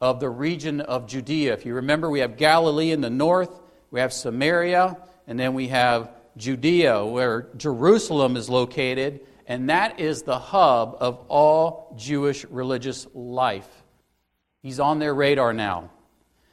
of 0.00 0.20
the 0.20 0.30
region 0.30 0.80
of 0.80 1.06
Judea. 1.06 1.52
If 1.52 1.66
you 1.66 1.74
remember, 1.74 2.08
we 2.08 2.20
have 2.20 2.36
Galilee 2.36 2.92
in 2.92 3.00
the 3.00 3.10
north, 3.10 3.60
we 3.90 4.00
have 4.00 4.12
Samaria, 4.12 4.96
and 5.26 5.38
then 5.38 5.52
we 5.52 5.68
have 5.68 6.10
Judea, 6.36 7.04
where 7.04 7.48
Jerusalem 7.56 8.36
is 8.36 8.48
located, 8.48 9.20
and 9.50 9.68
that 9.68 9.98
is 9.98 10.22
the 10.22 10.38
hub 10.38 10.98
of 11.00 11.24
all 11.26 11.92
Jewish 11.98 12.44
religious 12.44 13.08
life. 13.12 13.68
He's 14.62 14.78
on 14.78 15.00
their 15.00 15.12
radar 15.12 15.52
now. 15.52 15.90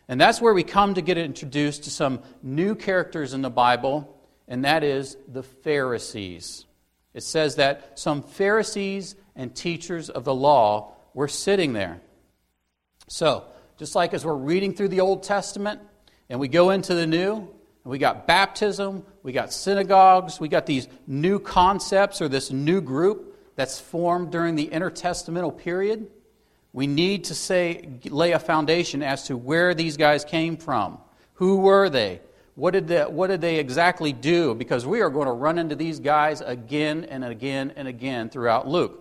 And 0.07 0.19
that's 0.19 0.41
where 0.41 0.51
we 0.51 0.63
come 0.63 0.95
to 0.95 1.03
get 1.03 1.15
introduced 1.15 1.83
to 1.83 1.91
some 1.91 2.23
new 2.41 2.73
characters 2.73 3.35
in 3.35 3.43
the 3.43 3.51
Bible, 3.51 4.19
and 4.47 4.65
that 4.65 4.83
is 4.83 5.15
the 5.27 5.43
Pharisees. 5.43 6.65
It 7.13 7.21
says 7.21 7.57
that 7.57 7.99
some 7.99 8.23
Pharisees 8.23 9.13
and 9.35 9.55
teachers 9.55 10.09
of 10.09 10.23
the 10.23 10.33
law 10.33 10.95
were 11.13 11.27
sitting 11.27 11.73
there. 11.73 12.01
So, 13.07 13.45
just 13.77 13.93
like 13.93 14.15
as 14.15 14.25
we're 14.25 14.33
reading 14.33 14.73
through 14.73 14.89
the 14.89 15.01
Old 15.01 15.21
Testament 15.21 15.81
and 16.29 16.39
we 16.39 16.47
go 16.47 16.71
into 16.71 16.95
the 16.95 17.05
New, 17.05 17.47
we 17.88 17.98
got 17.98 18.27
baptism, 18.27 19.03
we 19.24 19.32
got 19.32 19.53
synagogues, 19.53 20.39
we 20.39 20.50
got 20.50 20.65
these 20.65 20.88
new 21.08 21.39
concepts 21.39 22.22
or 22.22 22.27
this 22.27 22.51
new 22.51 22.82
group 22.82 23.38
that's 23.56 23.79
formed 23.79 24.32
during 24.32 24.56
the 24.56 24.67
intertestamental 24.67 25.58
period. 25.58 26.08
We 26.74 26.86
need 26.86 27.24
to 27.25 27.36
say, 27.36 28.00
lay 28.06 28.34
a 28.34 28.39
foundation 28.39 29.01
as 29.01 29.24
to 29.27 29.38
where 29.38 29.74
these 29.74 29.96
guys 29.96 30.25
came 30.25 30.58
from. 30.58 30.98
Who 31.36 31.58
were 31.58 31.89
they? 31.89 32.20
What 32.56 32.72
did, 32.72 32.88
they, 32.88 33.03
what 33.03 33.27
did 33.27 33.39
they 33.39 33.58
exactly 33.58 34.12
do? 34.12 34.53
Because 34.53 34.86
we 34.86 35.01
are 35.01 35.10
going 35.10 35.27
to 35.27 35.32
run 35.32 35.58
into 35.58 35.75
these 35.75 36.00
guys 36.00 36.41
again 36.41 37.06
and 37.06 37.24
again 37.24 37.72
and 37.75 37.88
again 37.88 38.29
throughout 38.29 38.67
Luke. 38.67 39.00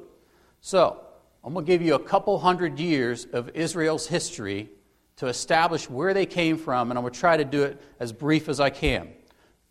So, 0.60 1.00
I'm 1.42 1.54
going 1.54 1.64
to 1.64 1.72
give 1.72 1.82
you 1.82 1.94
a 1.94 1.98
couple 1.98 2.38
hundred 2.38 2.78
years 2.78 3.24
of 3.32 3.50
Israel's 3.50 4.06
history 4.06 4.68
to 5.16 5.28
establish 5.28 5.88
where 5.88 6.12
they 6.12 6.26
came 6.26 6.58
from, 6.58 6.90
and 6.90 6.98
I'm 6.98 7.02
going 7.02 7.14
to 7.14 7.18
try 7.18 7.38
to 7.38 7.44
do 7.44 7.62
it 7.62 7.80
as 7.98 8.12
brief 8.12 8.48
as 8.48 8.60
I 8.60 8.68
can. 8.68 9.08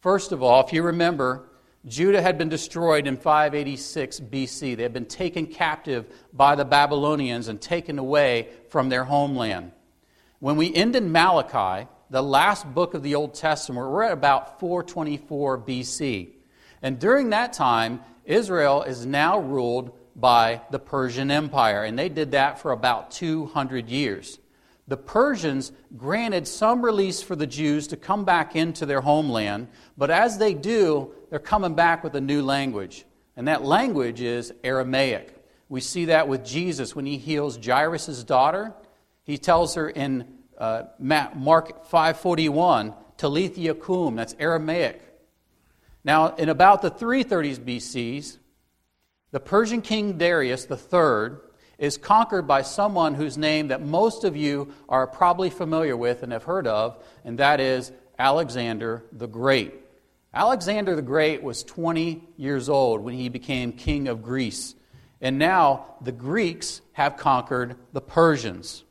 First 0.01 0.31
of 0.31 0.41
all, 0.41 0.65
if 0.65 0.73
you 0.73 0.81
remember, 0.81 1.49
Judah 1.85 2.21
had 2.21 2.39
been 2.39 2.49
destroyed 2.49 3.05
in 3.05 3.15
586 3.15 4.21
BC. 4.21 4.75
They 4.75 4.81
had 4.81 4.93
been 4.93 5.05
taken 5.05 5.45
captive 5.45 6.07
by 6.33 6.55
the 6.55 6.65
Babylonians 6.65 7.47
and 7.47 7.61
taken 7.61 7.99
away 7.99 8.49
from 8.69 8.89
their 8.89 9.03
homeland. 9.03 9.71
When 10.39 10.57
we 10.57 10.73
end 10.73 10.95
in 10.95 11.11
Malachi, 11.11 11.87
the 12.09 12.23
last 12.23 12.65
book 12.73 12.95
of 12.95 13.03
the 13.03 13.13
Old 13.13 13.35
Testament, 13.35 13.91
we're 13.91 14.03
at 14.03 14.13
about 14.13 14.59
424 14.59 15.59
BC. 15.59 16.29
And 16.81 16.99
during 16.99 17.29
that 17.29 17.53
time, 17.53 18.01
Israel 18.25 18.81
is 18.81 19.05
now 19.05 19.39
ruled 19.39 19.95
by 20.15 20.61
the 20.71 20.79
Persian 20.79 21.29
Empire, 21.29 21.83
and 21.83 21.99
they 21.99 22.09
did 22.09 22.31
that 22.31 22.59
for 22.59 22.71
about 22.71 23.11
200 23.11 23.89
years 23.89 24.39
the 24.87 24.97
Persians 24.97 25.71
granted 25.97 26.47
some 26.47 26.83
release 26.83 27.21
for 27.21 27.35
the 27.35 27.47
Jews 27.47 27.87
to 27.87 27.97
come 27.97 28.23
back 28.23 28.55
into 28.55 28.85
their 28.85 29.01
homeland, 29.01 29.67
but 29.97 30.11
as 30.11 30.37
they 30.37 30.53
do, 30.53 31.11
they're 31.29 31.39
coming 31.39 31.73
back 31.73 32.03
with 32.03 32.15
a 32.15 32.21
new 32.21 32.43
language. 32.43 33.05
And 33.35 33.47
that 33.47 33.63
language 33.63 34.21
is 34.21 34.53
Aramaic. 34.63 35.35
We 35.69 35.81
see 35.81 36.05
that 36.05 36.27
with 36.27 36.45
Jesus 36.45 36.95
when 36.95 37.05
he 37.05 37.17
heals 37.17 37.57
Jairus' 37.57 38.23
daughter. 38.23 38.73
He 39.23 39.37
tells 39.37 39.73
her 39.75 39.89
in 39.89 40.27
uh, 40.57 40.83
Mark 40.99 41.89
5:41, 41.89 42.95
Talitha 43.17 43.73
kum, 43.73 44.15
that's 44.15 44.35
Aramaic. 44.39 45.01
Now, 46.03 46.35
in 46.35 46.49
about 46.49 46.83
the 46.83 46.91
330s 46.91 47.59
BCs, 47.59 48.37
the 49.31 49.39
Persian 49.39 49.81
king 49.81 50.17
Darius 50.17 50.67
III 50.69 51.39
is 51.77 51.97
conquered 51.97 52.47
by 52.47 52.61
someone 52.61 53.15
whose 53.15 53.37
name 53.37 53.69
that 53.69 53.81
most 53.81 54.23
of 54.23 54.35
you 54.35 54.73
are 54.87 55.07
probably 55.07 55.49
familiar 55.49 55.95
with 55.97 56.23
and 56.23 56.31
have 56.31 56.43
heard 56.43 56.67
of, 56.67 57.03
and 57.23 57.39
that 57.39 57.59
is 57.59 57.91
Alexander 58.17 59.03
the 59.11 59.27
Great. 59.27 59.73
Alexander 60.33 60.95
the 60.95 61.01
Great 61.01 61.43
was 61.43 61.63
20 61.63 62.23
years 62.37 62.69
old 62.69 63.01
when 63.01 63.13
he 63.13 63.29
became 63.29 63.71
king 63.71 64.07
of 64.07 64.21
Greece. 64.21 64.75
And 65.21 65.39
now 65.39 65.85
the 66.01 66.11
Greeks 66.11 66.81
have 66.93 67.17
conquered 67.17 67.75
the 67.93 68.01
Persians. 68.01 68.83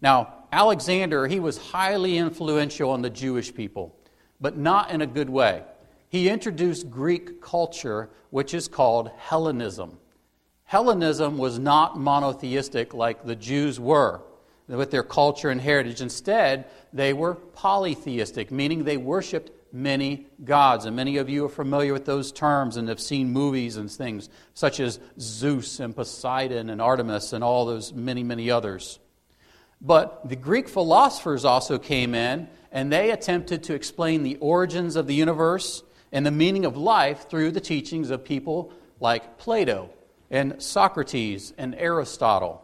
Now, 0.00 0.34
Alexander, 0.52 1.26
he 1.26 1.40
was 1.40 1.58
highly 1.58 2.16
influential 2.16 2.90
on 2.90 3.02
the 3.02 3.10
Jewish 3.10 3.54
people, 3.54 3.94
but 4.40 4.56
not 4.56 4.90
in 4.90 5.02
a 5.02 5.06
good 5.06 5.28
way. 5.28 5.62
He 6.08 6.28
introduced 6.28 6.90
Greek 6.90 7.42
culture, 7.42 8.08
which 8.30 8.54
is 8.54 8.68
called 8.68 9.10
Hellenism. 9.18 9.98
Hellenism 10.74 11.38
was 11.38 11.56
not 11.56 11.96
monotheistic 11.96 12.94
like 12.94 13.24
the 13.24 13.36
Jews 13.36 13.78
were 13.78 14.22
with 14.66 14.90
their 14.90 15.04
culture 15.04 15.48
and 15.48 15.60
heritage. 15.60 16.00
Instead, 16.00 16.64
they 16.92 17.12
were 17.12 17.36
polytheistic, 17.36 18.50
meaning 18.50 18.82
they 18.82 18.96
worshiped 18.96 19.52
many 19.72 20.26
gods. 20.42 20.84
And 20.84 20.96
many 20.96 21.18
of 21.18 21.28
you 21.28 21.44
are 21.44 21.48
familiar 21.48 21.92
with 21.92 22.06
those 22.06 22.32
terms 22.32 22.76
and 22.76 22.88
have 22.88 22.98
seen 22.98 23.32
movies 23.32 23.76
and 23.76 23.88
things 23.88 24.28
such 24.54 24.80
as 24.80 24.98
Zeus 25.20 25.78
and 25.78 25.94
Poseidon 25.94 26.68
and 26.68 26.82
Artemis 26.82 27.32
and 27.32 27.44
all 27.44 27.66
those 27.66 27.92
many, 27.92 28.24
many 28.24 28.50
others. 28.50 28.98
But 29.80 30.28
the 30.28 30.34
Greek 30.34 30.68
philosophers 30.68 31.44
also 31.44 31.78
came 31.78 32.16
in 32.16 32.48
and 32.72 32.90
they 32.90 33.12
attempted 33.12 33.62
to 33.62 33.74
explain 33.74 34.24
the 34.24 34.38
origins 34.40 34.96
of 34.96 35.06
the 35.06 35.14
universe 35.14 35.84
and 36.10 36.26
the 36.26 36.32
meaning 36.32 36.64
of 36.64 36.76
life 36.76 37.30
through 37.30 37.52
the 37.52 37.60
teachings 37.60 38.10
of 38.10 38.24
people 38.24 38.72
like 38.98 39.38
Plato 39.38 39.90
and 40.30 40.62
Socrates 40.62 41.52
and 41.58 41.74
Aristotle. 41.74 42.60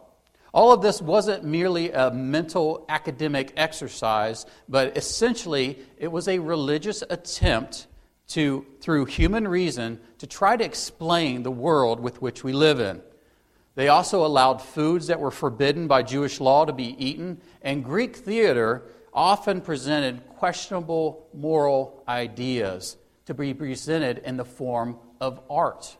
All 0.53 0.73
of 0.73 0.81
this 0.81 1.01
wasn't 1.01 1.45
merely 1.45 1.91
a 1.91 2.11
mental 2.11 2.85
academic 2.89 3.53
exercise, 3.55 4.45
but 4.67 4.97
essentially 4.97 5.79
it 5.97 6.11
was 6.11 6.27
a 6.27 6.39
religious 6.39 7.03
attempt 7.09 7.87
to, 8.29 8.65
through 8.81 9.05
human 9.05 9.47
reason, 9.47 9.99
to 10.17 10.27
try 10.27 10.57
to 10.57 10.63
explain 10.63 11.43
the 11.43 11.51
world 11.51 11.99
with 11.99 12.21
which 12.21 12.43
we 12.43 12.51
live 12.51 12.79
in. 12.79 13.01
They 13.75 13.87
also 13.87 14.25
allowed 14.25 14.61
foods 14.61 15.07
that 15.07 15.21
were 15.21 15.31
forbidden 15.31 15.87
by 15.87 16.03
Jewish 16.03 16.41
law 16.41 16.65
to 16.65 16.73
be 16.73 16.95
eaten, 17.03 17.41
and 17.61 17.83
Greek 17.83 18.17
theater 18.17 18.83
often 19.13 19.61
presented 19.61 20.27
questionable 20.37 21.27
moral 21.33 22.03
ideas 22.07 22.97
to 23.25 23.33
be 23.33 23.53
presented 23.53 24.19
in 24.19 24.35
the 24.35 24.45
form 24.45 24.97
of 25.21 25.39
art. 25.49 25.95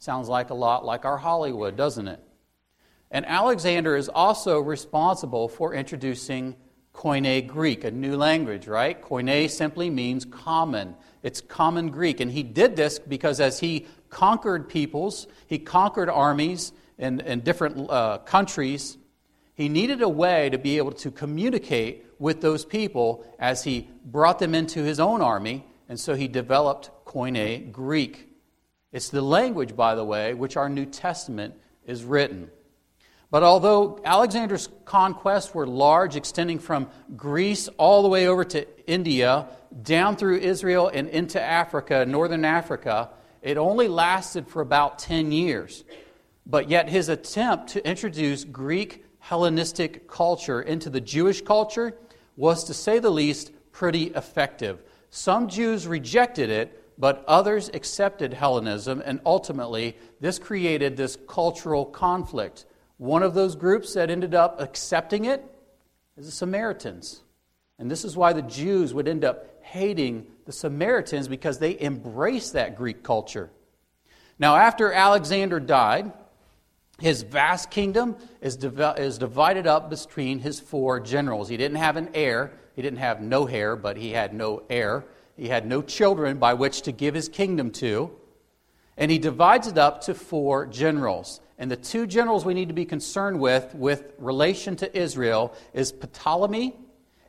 Sounds 0.00 0.30
like 0.30 0.48
a 0.48 0.54
lot 0.54 0.82
like 0.82 1.04
our 1.04 1.18
Hollywood, 1.18 1.76
doesn't 1.76 2.08
it? 2.08 2.24
And 3.10 3.26
Alexander 3.26 3.94
is 3.96 4.08
also 4.08 4.58
responsible 4.58 5.46
for 5.46 5.74
introducing 5.74 6.56
Koine 6.94 7.46
Greek, 7.46 7.84
a 7.84 7.90
new 7.90 8.16
language, 8.16 8.66
right? 8.66 9.00
Koine 9.00 9.50
simply 9.50 9.90
means 9.90 10.24
common. 10.24 10.96
It's 11.22 11.42
common 11.42 11.90
Greek. 11.90 12.20
And 12.20 12.32
he 12.32 12.42
did 12.42 12.76
this 12.76 12.98
because 12.98 13.40
as 13.40 13.60
he 13.60 13.86
conquered 14.08 14.70
peoples, 14.70 15.26
he 15.46 15.58
conquered 15.58 16.08
armies 16.08 16.72
in, 16.96 17.20
in 17.20 17.40
different 17.40 17.90
uh, 17.90 18.18
countries, 18.18 18.96
he 19.52 19.68
needed 19.68 20.00
a 20.00 20.08
way 20.08 20.48
to 20.48 20.56
be 20.56 20.78
able 20.78 20.92
to 20.92 21.10
communicate 21.10 22.06
with 22.18 22.40
those 22.40 22.64
people 22.64 23.22
as 23.38 23.64
he 23.64 23.90
brought 24.02 24.38
them 24.38 24.54
into 24.54 24.82
his 24.82 24.98
own 24.98 25.20
army. 25.20 25.66
And 25.90 26.00
so 26.00 26.14
he 26.14 26.26
developed 26.26 26.90
Koine 27.04 27.70
Greek. 27.70 28.29
It's 28.92 29.08
the 29.08 29.22
language, 29.22 29.76
by 29.76 29.94
the 29.94 30.04
way, 30.04 30.34
which 30.34 30.56
our 30.56 30.68
New 30.68 30.86
Testament 30.86 31.54
is 31.86 32.04
written. 32.04 32.50
But 33.30 33.44
although 33.44 34.00
Alexander's 34.04 34.68
conquests 34.84 35.54
were 35.54 35.66
large, 35.66 36.16
extending 36.16 36.58
from 36.58 36.88
Greece 37.16 37.68
all 37.78 38.02
the 38.02 38.08
way 38.08 38.26
over 38.26 38.44
to 38.44 38.66
India, 38.90 39.46
down 39.82 40.16
through 40.16 40.38
Israel 40.38 40.90
and 40.92 41.08
into 41.08 41.40
Africa, 41.40 42.04
northern 42.04 42.44
Africa, 42.44 43.10
It 43.42 43.56
only 43.56 43.88
lasted 43.88 44.48
for 44.48 44.60
about 44.60 44.98
10 44.98 45.32
years. 45.32 45.84
But 46.46 46.68
yet, 46.68 46.88
his 46.88 47.08
attempt 47.08 47.68
to 47.70 47.88
introduce 47.88 48.44
Greek 48.44 49.04
Hellenistic 49.18 50.08
culture 50.08 50.60
into 50.60 50.90
the 50.90 51.00
Jewish 51.00 51.42
culture 51.42 51.94
was, 52.36 52.64
to 52.64 52.74
say 52.74 52.98
the 52.98 53.10
least, 53.10 53.52
pretty 53.72 54.04
effective. 54.08 54.82
Some 55.10 55.48
Jews 55.48 55.86
rejected 55.86 56.50
it, 56.50 56.79
but 57.00 57.24
others 57.26 57.70
accepted 57.72 58.34
Hellenism, 58.34 59.02
and 59.02 59.20
ultimately, 59.24 59.96
this 60.20 60.38
created 60.38 60.98
this 60.98 61.16
cultural 61.26 61.86
conflict. 61.86 62.66
One 62.98 63.22
of 63.22 63.32
those 63.32 63.56
groups 63.56 63.94
that 63.94 64.10
ended 64.10 64.34
up 64.34 64.60
accepting 64.60 65.24
it 65.24 65.42
is 66.18 66.26
the 66.26 66.32
Samaritans. 66.32 67.22
And 67.78 67.90
this 67.90 68.04
is 68.04 68.18
why 68.18 68.34
the 68.34 68.42
Jews 68.42 68.92
would 68.92 69.08
end 69.08 69.24
up 69.24 69.46
hating 69.62 70.26
the 70.44 70.52
Samaritans 70.52 71.26
because 71.26 71.58
they 71.58 71.80
embraced 71.80 72.52
that 72.52 72.76
Greek 72.76 73.02
culture. 73.02 73.48
Now, 74.38 74.56
after 74.56 74.92
Alexander 74.92 75.58
died, 75.58 76.12
his 76.98 77.22
vast 77.22 77.70
kingdom 77.70 78.16
is, 78.42 78.58
is 78.62 79.16
divided 79.16 79.66
up 79.66 79.88
between 79.88 80.38
his 80.38 80.60
four 80.60 81.00
generals. 81.00 81.48
He 81.48 81.56
didn't 81.56 81.78
have 81.78 81.96
an 81.96 82.10
heir. 82.12 82.52
He 82.76 82.82
didn't 82.82 82.98
have 82.98 83.22
no 83.22 83.46
hair, 83.46 83.74
but 83.74 83.96
he 83.96 84.10
had 84.10 84.34
no 84.34 84.64
heir. 84.68 85.06
He 85.40 85.48
had 85.48 85.66
no 85.66 85.80
children 85.80 86.36
by 86.36 86.52
which 86.52 86.82
to 86.82 86.92
give 86.92 87.14
his 87.14 87.30
kingdom 87.30 87.70
to. 87.70 88.10
And 88.98 89.10
he 89.10 89.18
divides 89.18 89.68
it 89.68 89.78
up 89.78 90.02
to 90.02 90.12
four 90.12 90.66
generals. 90.66 91.40
And 91.56 91.70
the 91.70 91.78
two 91.78 92.06
generals 92.06 92.44
we 92.44 92.52
need 92.52 92.68
to 92.68 92.74
be 92.74 92.84
concerned 92.84 93.40
with, 93.40 93.74
with 93.74 94.12
relation 94.18 94.76
to 94.76 94.94
Israel, 94.98 95.54
is 95.72 95.92
Ptolemy 95.92 96.76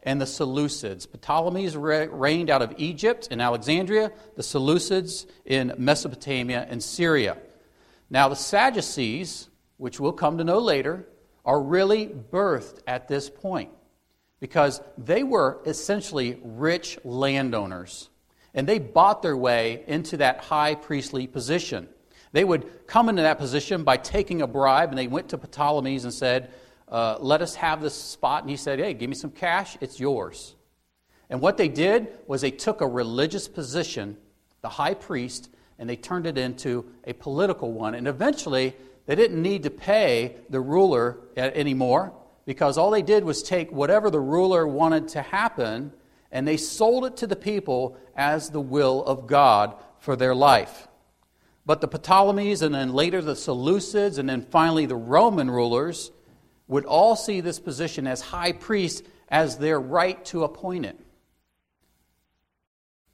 and 0.03 0.19
the 0.19 0.25
Seleucids. 0.25 1.07
Ptolemy's 1.09 1.77
reigned 1.77 2.49
out 2.49 2.61
of 2.61 2.73
Egypt 2.75 3.29
and 3.31 3.41
Alexandria, 3.41 4.11
the 4.35 4.41
Seleucids 4.41 5.25
in 5.45 5.73
Mesopotamia 5.77 6.67
and 6.69 6.83
Syria. 6.83 7.37
Now, 8.09 8.27
the 8.27 8.35
Sadducees, 8.35 9.47
which 9.77 10.01
we'll 10.01 10.11
come 10.11 10.37
to 10.39 10.43
know 10.43 10.59
later, 10.59 11.07
are 11.45 11.61
really 11.61 12.07
birthed 12.07 12.81
at 12.85 13.07
this 13.07 13.29
point 13.29 13.69
because 14.41 14.81
they 14.97 15.23
were 15.23 15.61
essentially 15.65 16.37
rich 16.43 16.99
landowners 17.05 18.09
and 18.53 18.67
they 18.67 18.79
bought 18.79 19.21
their 19.21 19.37
way 19.37 19.85
into 19.87 20.17
that 20.17 20.39
high 20.43 20.75
priestly 20.75 21.27
position. 21.27 21.87
They 22.33 22.43
would 22.43 22.87
come 22.87 23.07
into 23.07 23.21
that 23.21 23.37
position 23.37 23.83
by 23.83 23.97
taking 23.97 24.41
a 24.41 24.47
bribe, 24.47 24.89
and 24.89 24.97
they 24.97 25.07
went 25.07 25.29
to 25.29 25.37
Ptolemies 25.37 26.03
and 26.03 26.13
said, 26.13 26.51
uh, 26.89 27.17
Let 27.19 27.41
us 27.41 27.55
have 27.55 27.81
this 27.81 27.93
spot. 27.93 28.43
And 28.43 28.49
he 28.49 28.57
said, 28.57 28.79
Hey, 28.79 28.93
give 28.93 29.09
me 29.09 29.15
some 29.15 29.31
cash, 29.31 29.77
it's 29.79 29.99
yours. 29.99 30.55
And 31.29 31.39
what 31.39 31.55
they 31.55 31.69
did 31.69 32.09
was 32.27 32.41
they 32.41 32.51
took 32.51 32.81
a 32.81 32.87
religious 32.87 33.47
position, 33.47 34.17
the 34.61 34.69
high 34.69 34.95
priest, 34.95 35.49
and 35.79 35.89
they 35.89 35.95
turned 35.95 36.25
it 36.25 36.37
into 36.37 36.85
a 37.05 37.13
political 37.13 37.71
one. 37.71 37.95
And 37.95 38.07
eventually, 38.07 38.75
they 39.05 39.15
didn't 39.15 39.41
need 39.41 39.63
to 39.63 39.69
pay 39.69 40.35
the 40.49 40.59
ruler 40.59 41.19
anymore 41.37 42.13
because 42.51 42.77
all 42.77 42.91
they 42.91 43.01
did 43.01 43.23
was 43.23 43.41
take 43.41 43.71
whatever 43.71 44.09
the 44.09 44.19
ruler 44.19 44.67
wanted 44.67 45.07
to 45.07 45.21
happen 45.21 45.89
and 46.33 46.45
they 46.45 46.57
sold 46.57 47.05
it 47.05 47.15
to 47.15 47.25
the 47.25 47.33
people 47.37 47.95
as 48.13 48.49
the 48.49 48.59
will 48.59 49.05
of 49.05 49.25
God 49.25 49.73
for 49.99 50.17
their 50.17 50.35
life. 50.35 50.89
But 51.65 51.79
the 51.79 51.87
Ptolemies 51.87 52.61
and 52.61 52.75
then 52.75 52.91
later 52.91 53.21
the 53.21 53.35
Seleucids 53.35 54.17
and 54.17 54.27
then 54.27 54.41
finally 54.41 54.85
the 54.85 54.97
Roman 54.97 55.49
rulers 55.49 56.11
would 56.67 56.83
all 56.83 57.15
see 57.15 57.39
this 57.39 57.57
position 57.57 58.05
as 58.05 58.19
high 58.19 58.51
priest 58.51 59.05
as 59.29 59.57
their 59.57 59.79
right 59.79 60.23
to 60.25 60.43
appoint 60.43 60.85
it. 60.85 60.99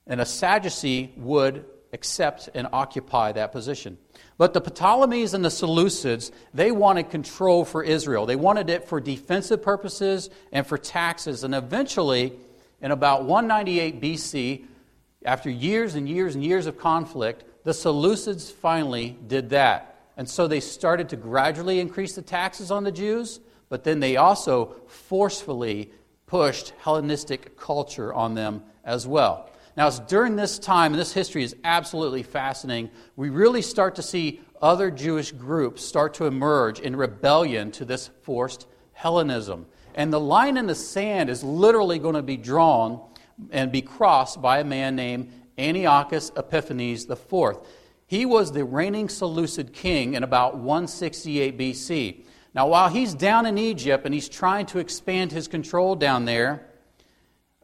And 0.08 0.20
a 0.20 0.26
Sadducee 0.26 1.14
would 1.16 1.64
accept 1.94 2.50
and 2.54 2.68
occupy 2.74 3.32
that 3.32 3.52
position. 3.52 3.98
But 4.38 4.54
the 4.54 4.62
Ptolemies 4.62 5.34
and 5.34 5.44
the 5.44 5.50
Seleucids, 5.50 6.32
they 6.54 6.72
wanted 6.72 7.10
control 7.10 7.66
for 7.66 7.84
Israel. 7.84 8.26
They 8.26 8.36
wanted 8.36 8.70
it 8.70 8.88
for 8.88 9.00
defensive 9.00 9.62
purposes 9.62 10.30
and 10.52 10.66
for 10.66 10.78
taxes. 10.78 11.44
And 11.44 11.56
eventually, 11.56 12.34
in 12.82 12.92
about 12.92 13.24
198 13.24 14.02
BC, 14.02 14.66
after 15.26 15.50
years 15.50 15.96
and 15.96 16.08
years 16.08 16.36
and 16.36 16.44
years 16.44 16.68
of 16.68 16.78
conflict, 16.78 17.44
the 17.64 17.72
Seleucids 17.72 18.52
finally 18.52 19.18
did 19.28 19.50
that. 19.50 19.96
And 20.16 20.30
so 20.30 20.48
they 20.48 20.60
started 20.60 21.10
to 21.10 21.16
gradually 21.16 21.80
increase 21.80 22.16
the 22.16 22.22
taxes 22.22 22.72
on 22.72 22.84
the 22.84 22.92
Jews, 22.92 23.40
but 23.70 23.84
then 23.84 24.00
they 24.00 24.18
also 24.18 24.76
forcefully 24.88 25.92
pushed 26.26 26.74
Hellenistic 26.80 27.58
culture 27.58 28.14
on 28.14 28.36
them 28.36 28.64
as 28.84 29.08
well. 29.08 29.50
Now, 29.78 29.88
it's 29.88 30.00
during 30.00 30.36
this 30.36 30.58
time, 30.58 30.94
and 30.94 31.00
this 31.00 31.14
history 31.14 31.44
is 31.44 31.56
absolutely 31.64 32.24
fascinating, 32.24 32.90
we 33.16 33.30
really 33.30 33.62
start 33.62 33.94
to 33.96 34.02
see 34.02 34.42
other 34.60 34.90
Jewish 34.90 35.32
groups 35.32 35.86
start 35.86 36.16
to 36.16 36.26
emerge 36.26 36.80
in 36.80 36.96
rebellion 36.96 37.70
to 37.74 37.86
this 37.86 38.10
forced 38.24 38.66
Hellenism. 38.94 39.68
And 39.94 40.12
the 40.12 40.20
line 40.20 40.58
in 40.58 40.66
the 40.66 40.74
sand 40.74 41.30
is 41.30 41.44
literally 41.44 42.00
going 42.00 42.16
to 42.16 42.24
be 42.24 42.38
drawn 42.38 43.00
and 43.52 43.72
be 43.72 43.84
crossed 43.84 44.42
by 44.42 44.60
a 44.60 44.64
man 44.64 44.96
named 44.96 45.32
Antiochus 45.60 46.32
Epiphanes 46.36 47.08
IV. 47.08 47.60
He 48.08 48.26
was 48.26 48.52
the 48.52 48.66
reigning 48.66 49.10
Seleucid 49.10 49.74
king 49.74 50.16
in 50.16 50.24
about 50.24 50.58
168 50.58 51.56
BC. 51.56 52.26
Now, 52.56 52.68
while 52.68 52.90
he's 52.90 53.14
down 53.14 53.46
in 53.46 53.60
Egypt 53.60 54.06
and 54.06 54.14
he's 54.14 54.30
trying 54.30 54.66
to 54.68 54.80
expand 54.80 55.32
his 55.32 55.48
control 55.48 55.94
down 55.96 56.26
there, 56.26 56.66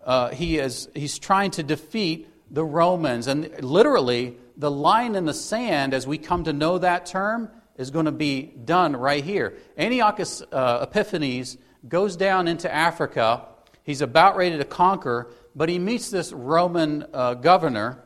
uh, 0.04 0.30
he 0.30 0.58
is, 0.58 0.90
he's 0.94 1.20
trying 1.20 1.52
to 1.52 1.64
defeat 1.64 2.30
the 2.52 2.64
Romans. 2.64 3.28
And 3.28 3.64
literally, 3.64 4.38
the 4.58 4.72
line 4.72 5.16
in 5.16 5.26
the 5.26 5.34
sand, 5.34 5.94
as 5.94 6.06
we 6.06 6.18
come 6.18 6.44
to 6.44 6.54
know 6.54 6.78
that 6.78 7.06
term, 7.06 7.50
is 7.78 7.90
going 7.90 8.06
to 8.06 8.12
be 8.12 8.44
done 8.44 8.96
right 8.96 9.24
here. 9.24 9.58
Antiochus 9.78 10.44
uh, 10.52 10.86
Epiphanes 10.88 11.58
goes 11.88 12.16
down 12.16 12.48
into 12.48 12.74
Africa. 12.74 13.48
He's 13.84 14.02
about 14.02 14.38
ready 14.38 14.58
to 14.58 14.66
conquer, 14.66 15.32
but 15.56 15.70
he 15.70 15.80
meets 15.80 16.12
this 16.12 16.32
Roman 16.32 17.06
uh, 17.14 17.34
governor. 17.34 18.04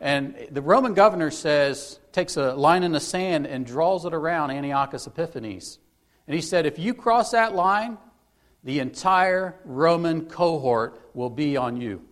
And 0.00 0.36
the 0.50 0.62
Roman 0.62 0.94
governor 0.94 1.30
says, 1.30 1.98
takes 2.12 2.36
a 2.36 2.54
line 2.54 2.82
in 2.82 2.92
the 2.92 3.00
sand 3.00 3.46
and 3.46 3.66
draws 3.66 4.04
it 4.04 4.14
around 4.14 4.50
Antiochus 4.50 5.06
Epiphanes. 5.06 5.78
And 6.26 6.34
he 6.34 6.42
said, 6.42 6.66
if 6.66 6.78
you 6.78 6.94
cross 6.94 7.30
that 7.30 7.54
line, 7.54 7.96
the 8.68 8.80
entire 8.80 9.54
Roman 9.64 10.26
cohort 10.26 11.00
will 11.14 11.30
be 11.30 11.56
on 11.56 11.80
you. 11.80 12.02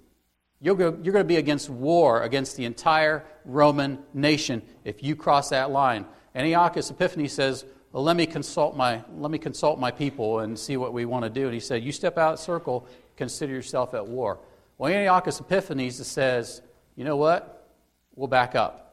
You're 0.59 0.75
going 0.75 1.03
to 1.03 1.23
be 1.23 1.37
against 1.37 1.69
war 1.69 2.23
against 2.23 2.57
the 2.57 2.64
entire 2.64 3.27
Roman 3.45 3.99
nation 4.14 4.62
if 4.83 5.03
you 5.03 5.16
cross 5.16 5.51
that 5.51 5.71
line. 5.71 6.07
Antiochus 6.35 6.90
Epiphanes 6.90 7.33
says, 7.33 7.66
well, 7.92 8.03
let 8.03 8.16
me 8.16 8.25
consult 8.25 8.75
my 8.75 9.05
let 9.19 9.31
me 9.31 9.37
consult 9.37 9.79
my 9.79 9.90
people 9.90 10.38
and 10.38 10.59
see 10.59 10.79
what 10.79 10.95
we 10.95 11.05
want 11.05 11.25
to 11.25 11.31
do. 11.31 11.45
And 11.45 11.53
he 11.53 11.61
said, 11.61 11.85
You 11.85 11.92
step 11.92 12.16
out 12.16 12.33
of 12.33 12.38
circle, 12.38 12.87
consider 13.16 13.53
yourself 13.53 13.92
at 13.92 14.07
war. 14.07 14.38
Well, 14.79 14.90
Antiochus 14.90 15.40
Epiphanes 15.40 16.07
says, 16.07 16.62
You 16.95 17.05
know 17.05 17.19
what? 17.19 17.69
We'll 18.14 18.29
back 18.29 18.55
up. 18.55 18.86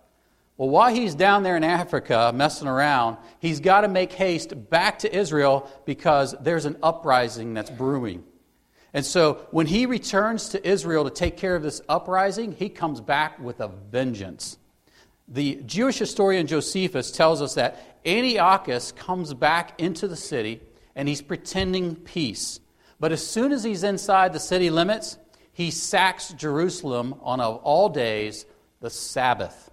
Well, 0.58 0.70
while 0.70 0.94
he's 0.94 1.16
down 1.16 1.44
there 1.44 1.58
in 1.58 1.64
Africa 1.64 2.32
messing 2.34 2.68
around, 2.68 3.18
he's 3.40 3.60
got 3.60 3.82
to 3.82 3.88
make 3.88 4.14
haste 4.14 4.70
back 4.70 5.00
to 5.00 5.16
Israel 5.16 5.70
because 5.86 6.36
there's 6.42 6.66
an 6.66 6.78
uprising 6.84 7.54
that's 7.54 7.72
brewing. 7.72 8.24
And 8.94 9.04
so 9.04 9.48
when 9.50 9.66
he 9.66 9.88
returns 9.88 10.50
to 10.50 10.68
Israel 10.68 11.06
to 11.06 11.10
take 11.10 11.38
care 11.38 11.56
of 11.56 11.64
this 11.64 11.82
uprising, 11.90 12.52
he 12.52 12.70
comes 12.70 13.02
back 13.02 13.40
with 13.40 13.60
a 13.60 13.68
vengeance. 13.68 14.58
The 15.28 15.56
Jewish 15.66 15.98
historian 15.98 16.46
Josephus 16.46 17.10
tells 17.10 17.42
us 17.42 17.56
that 17.56 18.00
Antiochus 18.06 18.92
comes 18.92 19.34
back 19.34 19.82
into 19.82 20.08
the 20.08 20.16
city 20.16 20.62
and 20.96 21.08
he's 21.08 21.24
pretending 21.24 21.96
peace. 21.96 22.60
But 23.00 23.12
as 23.12 23.26
soon 23.26 23.52
as 23.52 23.64
he's 23.64 23.84
inside 23.84 24.34
the 24.34 24.40
city 24.40 24.70
limits, 24.70 25.18
he 25.54 25.72
sacks 25.72 26.32
Jerusalem 26.34 27.16
on, 27.22 27.40
of 27.42 27.58
all 27.64 27.90
days, 27.90 28.46
the 28.82 28.92
Sabbath. 28.92 29.72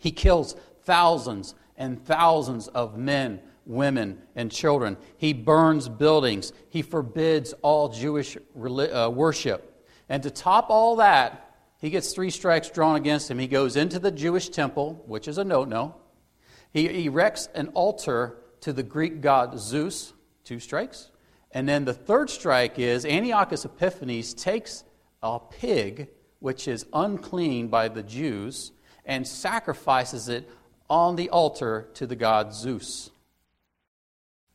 He 0.00 0.10
kills 0.10 0.56
thousands 0.82 1.54
and 1.76 2.04
thousands 2.04 2.66
of 2.68 2.98
men, 2.98 3.40
women, 3.64 4.18
and 4.34 4.50
children. 4.50 4.96
He 5.16 5.32
burns 5.32 5.88
buildings. 5.88 6.52
He 6.68 6.82
forbids 6.82 7.54
all 7.62 7.90
Jewish 7.90 8.36
uh, 8.36 9.10
worship. 9.14 9.86
And 10.08 10.22
to 10.24 10.30
top 10.30 10.70
all 10.70 10.96
that, 10.96 11.54
he 11.78 11.90
gets 11.90 12.12
three 12.12 12.30
strikes 12.30 12.68
drawn 12.68 12.96
against 12.96 13.30
him. 13.30 13.38
He 13.38 13.46
goes 13.46 13.76
into 13.76 13.98
the 13.98 14.10
Jewish 14.10 14.48
temple, 14.48 15.04
which 15.06 15.28
is 15.28 15.38
a 15.38 15.44
no 15.44 15.64
no. 15.64 15.94
He 16.72 17.06
erects 17.06 17.48
an 17.54 17.68
altar 17.68 18.38
to 18.60 18.72
the 18.72 18.82
Greek 18.82 19.20
god 19.20 19.58
Zeus, 19.58 20.12
two 20.44 20.60
strikes. 20.60 21.10
And 21.52 21.68
then 21.68 21.84
the 21.84 21.94
third 21.94 22.30
strike 22.30 22.78
is 22.78 23.04
Antiochus 23.04 23.64
Epiphanes 23.64 24.34
takes 24.34 24.84
a 25.22 25.38
pig, 25.38 26.08
which 26.38 26.68
is 26.68 26.86
unclean 26.92 27.68
by 27.68 27.88
the 27.88 28.02
Jews, 28.02 28.72
and 29.10 29.26
sacrifices 29.26 30.28
it 30.28 30.48
on 30.88 31.16
the 31.16 31.28
altar 31.30 31.88
to 31.94 32.06
the 32.06 32.14
god 32.14 32.54
Zeus. 32.54 33.10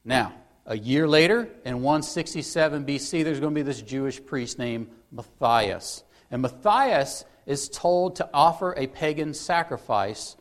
Now, 0.06 0.34
a 0.66 0.78
year 0.78 1.10
later, 1.10 1.50
in 1.66 1.82
167 1.82 2.86
BC, 2.86 3.26
there's 3.26 3.42
going 3.42 3.54
to 3.54 3.60
be 3.60 3.64
this 3.64 3.82
Jewish 3.82 4.26
priest 4.26 4.58
named 4.58 4.88
Matthias. 5.12 6.06
And 6.32 6.42
Matthias 6.42 7.26
is 7.46 7.68
told 7.68 8.16
to 8.16 8.30
offer 8.34 8.74
a 8.78 8.88
pagan 8.88 9.34
sacrifice 9.34 10.38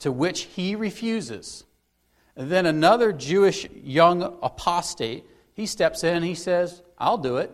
to 0.00 0.12
which 0.12 0.42
he 0.42 0.76
refuses. 0.76 1.64
And 2.36 2.50
then 2.50 2.66
another 2.66 3.14
Jewish 3.14 3.66
young 3.82 4.22
apostate, 4.42 5.24
he 5.54 5.64
steps 5.64 6.04
in 6.04 6.16
and 6.16 6.24
he 6.24 6.34
says, 6.34 6.82
I'll 6.98 7.18
do 7.18 7.38
it. 7.38 7.50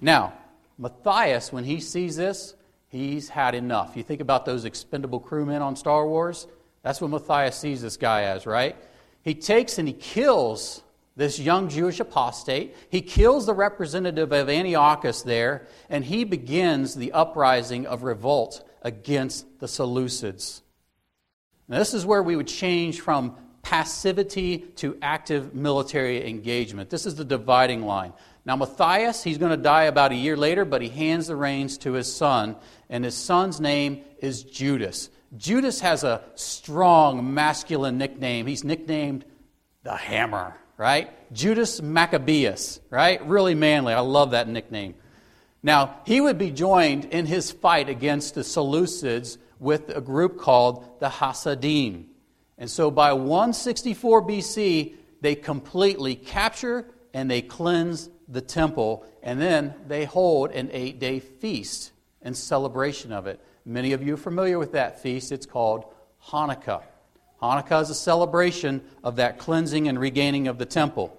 Now, 0.00 0.34
Matthias, 0.78 1.52
when 1.52 1.64
he 1.64 1.80
sees 1.80 2.14
this, 2.14 2.54
he's 2.88 3.28
had 3.28 3.54
enough. 3.54 3.96
You 3.96 4.02
think 4.02 4.20
about 4.20 4.44
those 4.44 4.64
expendable 4.64 5.20
crewmen 5.20 5.62
on 5.62 5.76
Star 5.76 6.06
Wars? 6.06 6.46
That's 6.82 7.00
what 7.00 7.10
Matthias 7.10 7.56
sees 7.56 7.82
this 7.82 7.96
guy 7.96 8.22
as, 8.22 8.46
right? 8.46 8.76
He 9.22 9.34
takes 9.34 9.78
and 9.78 9.86
he 9.86 9.94
kills 9.94 10.82
this 11.16 11.38
young 11.38 11.68
Jewish 11.68 11.98
apostate. 12.00 12.76
He 12.88 13.00
kills 13.02 13.44
the 13.44 13.54
representative 13.54 14.32
of 14.32 14.48
Antiochus 14.48 15.22
there, 15.22 15.66
and 15.90 16.04
he 16.04 16.24
begins 16.24 16.94
the 16.94 17.12
uprising 17.12 17.86
of 17.86 18.04
revolt 18.04 18.66
against 18.82 19.58
the 19.58 19.66
Seleucids. 19.66 20.62
Now, 21.66 21.78
this 21.78 21.92
is 21.92 22.06
where 22.06 22.22
we 22.22 22.36
would 22.36 22.46
change 22.46 23.00
from 23.00 23.36
passivity 23.62 24.58
to 24.76 24.96
active 25.02 25.54
military 25.54 26.26
engagement. 26.26 26.88
This 26.88 27.04
is 27.04 27.16
the 27.16 27.24
dividing 27.24 27.82
line. 27.82 28.12
Now, 28.48 28.56
Matthias, 28.56 29.22
he's 29.22 29.36
going 29.36 29.50
to 29.50 29.58
die 29.58 29.84
about 29.84 30.10
a 30.10 30.14
year 30.14 30.34
later, 30.34 30.64
but 30.64 30.80
he 30.80 30.88
hands 30.88 31.26
the 31.26 31.36
reins 31.36 31.76
to 31.78 31.92
his 31.92 32.10
son, 32.10 32.56
and 32.88 33.04
his 33.04 33.14
son's 33.14 33.60
name 33.60 34.02
is 34.20 34.42
Judas. 34.42 35.10
Judas 35.36 35.80
has 35.80 36.02
a 36.02 36.22
strong 36.34 37.34
masculine 37.34 37.98
nickname. 37.98 38.46
He's 38.46 38.64
nicknamed 38.64 39.26
the 39.82 39.94
Hammer, 39.94 40.56
right? 40.78 41.10
Judas 41.30 41.82
Maccabeus, 41.82 42.80
right? 42.88 43.22
Really 43.26 43.54
manly. 43.54 43.92
I 43.92 44.00
love 44.00 44.30
that 44.30 44.48
nickname. 44.48 44.94
Now, 45.62 46.00
he 46.06 46.18
would 46.18 46.38
be 46.38 46.50
joined 46.50 47.04
in 47.04 47.26
his 47.26 47.50
fight 47.50 47.90
against 47.90 48.34
the 48.34 48.40
Seleucids 48.40 49.36
with 49.58 49.94
a 49.94 50.00
group 50.00 50.38
called 50.38 51.00
the 51.00 51.10
Hasidim. 51.10 52.06
And 52.56 52.70
so 52.70 52.90
by 52.90 53.12
164 53.12 54.22
BC, 54.22 54.94
they 55.20 55.34
completely 55.34 56.14
capture 56.14 56.86
and 57.12 57.30
they 57.30 57.42
cleanse 57.42 58.08
the 58.28 58.40
temple, 58.40 59.04
and 59.22 59.40
then 59.40 59.74
they 59.86 60.04
hold 60.04 60.50
an 60.50 60.68
eight 60.72 61.00
day 61.00 61.18
feast 61.18 61.92
in 62.22 62.34
celebration 62.34 63.12
of 63.12 63.26
it. 63.26 63.40
Many 63.64 63.92
of 63.92 64.02
you 64.02 64.14
are 64.14 64.18
familiar 64.18 64.58
with 64.58 64.72
that 64.72 65.02
feast. 65.02 65.32
It's 65.32 65.46
called 65.46 65.84
Hanukkah. 66.28 66.82
Hanukkah 67.42 67.82
is 67.82 67.90
a 67.90 67.94
celebration 67.94 68.82
of 69.04 69.16
that 69.16 69.38
cleansing 69.38 69.88
and 69.88 69.98
regaining 69.98 70.48
of 70.48 70.58
the 70.58 70.66
temple. 70.66 71.14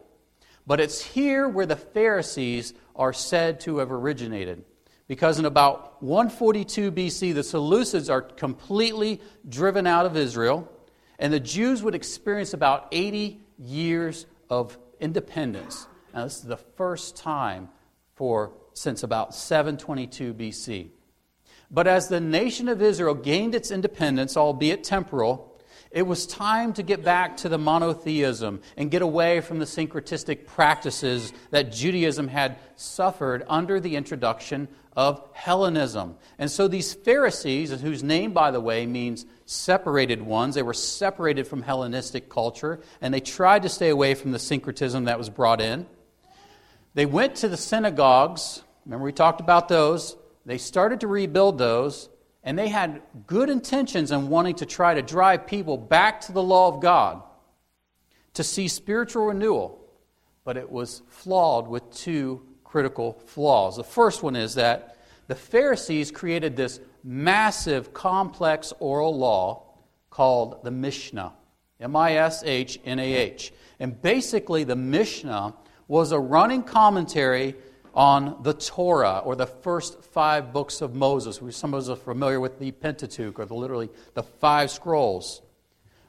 But 0.68 0.80
it's 0.80 1.02
here 1.02 1.48
where 1.48 1.66
the 1.66 1.76
Pharisees 1.76 2.74
are 2.96 3.14
said 3.14 3.62
to 3.62 3.78
have 3.78 3.92
originated. 3.92 4.64
Because 5.08 5.40
in 5.40 5.46
about 5.46 6.04
142 6.04 6.92
BC, 6.92 7.34
the 7.34 7.42
Seleucids 7.42 8.12
are 8.12 8.22
completely 8.22 9.22
driven 9.48 9.88
out 9.88 10.06
of 10.06 10.16
Israel, 10.16 10.72
and 11.18 11.34
the 11.34 11.40
Jews 11.40 11.82
would 11.82 11.96
experience 11.96 12.54
about 12.54 12.88
80 12.92 13.40
years 13.58 14.28
of 14.50 14.78
independence. 15.00 15.88
Now, 16.14 16.24
this 16.24 16.38
is 16.38 16.44
the 16.44 16.58
first 16.58 17.16
time 17.16 17.70
for 18.16 18.54
since 18.74 19.04
about 19.04 19.36
722 19.36 20.34
BC. 20.34 20.90
But 21.72 21.88
as 21.88 22.08
the 22.08 22.20
nation 22.20 22.68
of 22.68 22.82
Israel 22.82 23.14
gained 23.14 23.54
its 23.54 23.72
independence, 23.72 24.36
albeit 24.36 24.84
temporal, 24.84 25.50
it 25.92 26.04
was 26.04 26.28
time 26.28 26.74
to 26.74 26.84
get 26.84 27.04
back 27.04 27.38
to 27.38 27.50
the 27.50 27.58
monotheism 27.58 28.62
and 28.78 28.92
get 28.92 29.02
away 29.02 29.42
from 29.42 29.60
the 29.60 29.66
syncretistic 29.66 30.46
practices 30.46 31.34
that 31.50 31.72
Judaism 31.72 32.28
had 32.28 32.58
suffered 32.76 33.44
under 33.48 33.80
the 33.80 33.96
introduction 33.96 34.68
of 34.96 35.24
Hellenism. 35.34 36.16
And 36.38 36.52
so 36.52 36.68
these 36.68 36.94
Pharisees, 36.94 37.72
whose 37.82 38.04
name, 38.04 38.34
by 38.34 38.52
the 38.52 38.60
way, 38.60 38.86
means 38.86 39.26
separated 39.46 40.22
ones, 40.22 40.56
they 40.56 40.62
were 40.62 40.74
separated 40.74 41.48
from 41.48 41.64
Hellenistic 41.64 42.30
culture, 42.30 42.82
and 43.02 43.14
they 43.14 43.20
tried 43.20 43.64
to 43.64 43.70
stay 43.70 43.90
away 43.90 44.14
from 44.14 44.32
the 44.32 44.40
syncretism 44.40 45.06
that 45.06 45.18
was 45.18 45.30
brought 45.30 45.62
in. 45.62 45.88
They 46.94 47.06
went 47.06 47.36
to 47.36 47.48
the 47.48 47.58
synagogues. 47.58 48.64
Remember, 48.86 49.06
we 49.06 49.12
talked 49.12 49.42
about 49.42 49.68
those. 49.68 50.18
They 50.46 50.58
started 50.58 51.02
to 51.02 51.08
rebuild 51.08 51.58
those 51.58 52.10
and 52.44 52.58
they 52.58 52.70
had 52.70 53.02
good 53.28 53.50
intentions 53.50 54.12
in 54.12 54.30
wanting 54.30 54.56
to 54.56 54.66
try 54.66 54.94
to 54.94 55.02
drive 55.02 55.46
people 55.46 55.78
back 55.78 56.22
to 56.22 56.32
the 56.32 56.44
law 56.44 56.74
of 56.74 56.82
God 56.82 57.22
to 58.34 58.44
see 58.44 58.68
spiritual 58.68 59.26
renewal, 59.26 59.80
but 60.46 60.56
it 60.56 60.72
was 60.72 61.02
flawed 61.10 61.68
with 61.68 61.90
two 61.92 62.42
critical 62.64 63.22
flaws. 63.26 63.76
The 63.76 63.84
first 63.84 64.24
one 64.24 64.36
is 64.36 64.56
that 64.56 64.98
the 65.28 65.36
Pharisees 65.36 66.12
created 66.12 66.56
this 66.56 66.80
massive, 67.04 67.94
complex 67.94 68.72
oral 68.80 69.16
law 69.18 69.64
called 70.10 70.64
the 70.64 70.72
Mishnah. 70.72 71.34
M 71.80 71.96
I 71.96 72.16
S 72.16 72.44
H 72.44 72.80
N 72.84 73.00
A 73.00 73.14
H. 73.14 73.54
And 73.80 74.02
basically, 74.02 74.64
the 74.64 74.76
Mishnah 74.76 75.54
was 75.90 76.14
a 76.14 76.20
running 76.20 76.64
commentary 76.64 77.56
on 77.94 78.42
the 78.44 78.54
Torah, 78.54 79.22
or 79.26 79.36
the 79.36 79.48
first 79.48 80.02
five 80.04 80.54
books 80.54 80.80
of 80.82 80.96
Moses. 80.96 81.42
Some 81.58 81.74
of 81.74 81.82
us 81.82 81.90
are 81.90 81.98
familiar 81.98 82.40
with 82.40 82.60
the 82.60 82.72
Pentateuch, 82.72 83.38
or 83.40 83.46
the, 83.46 83.56
literally 83.56 83.90
the 84.14 84.24
five 84.24 84.72
scrolls. 84.72 85.42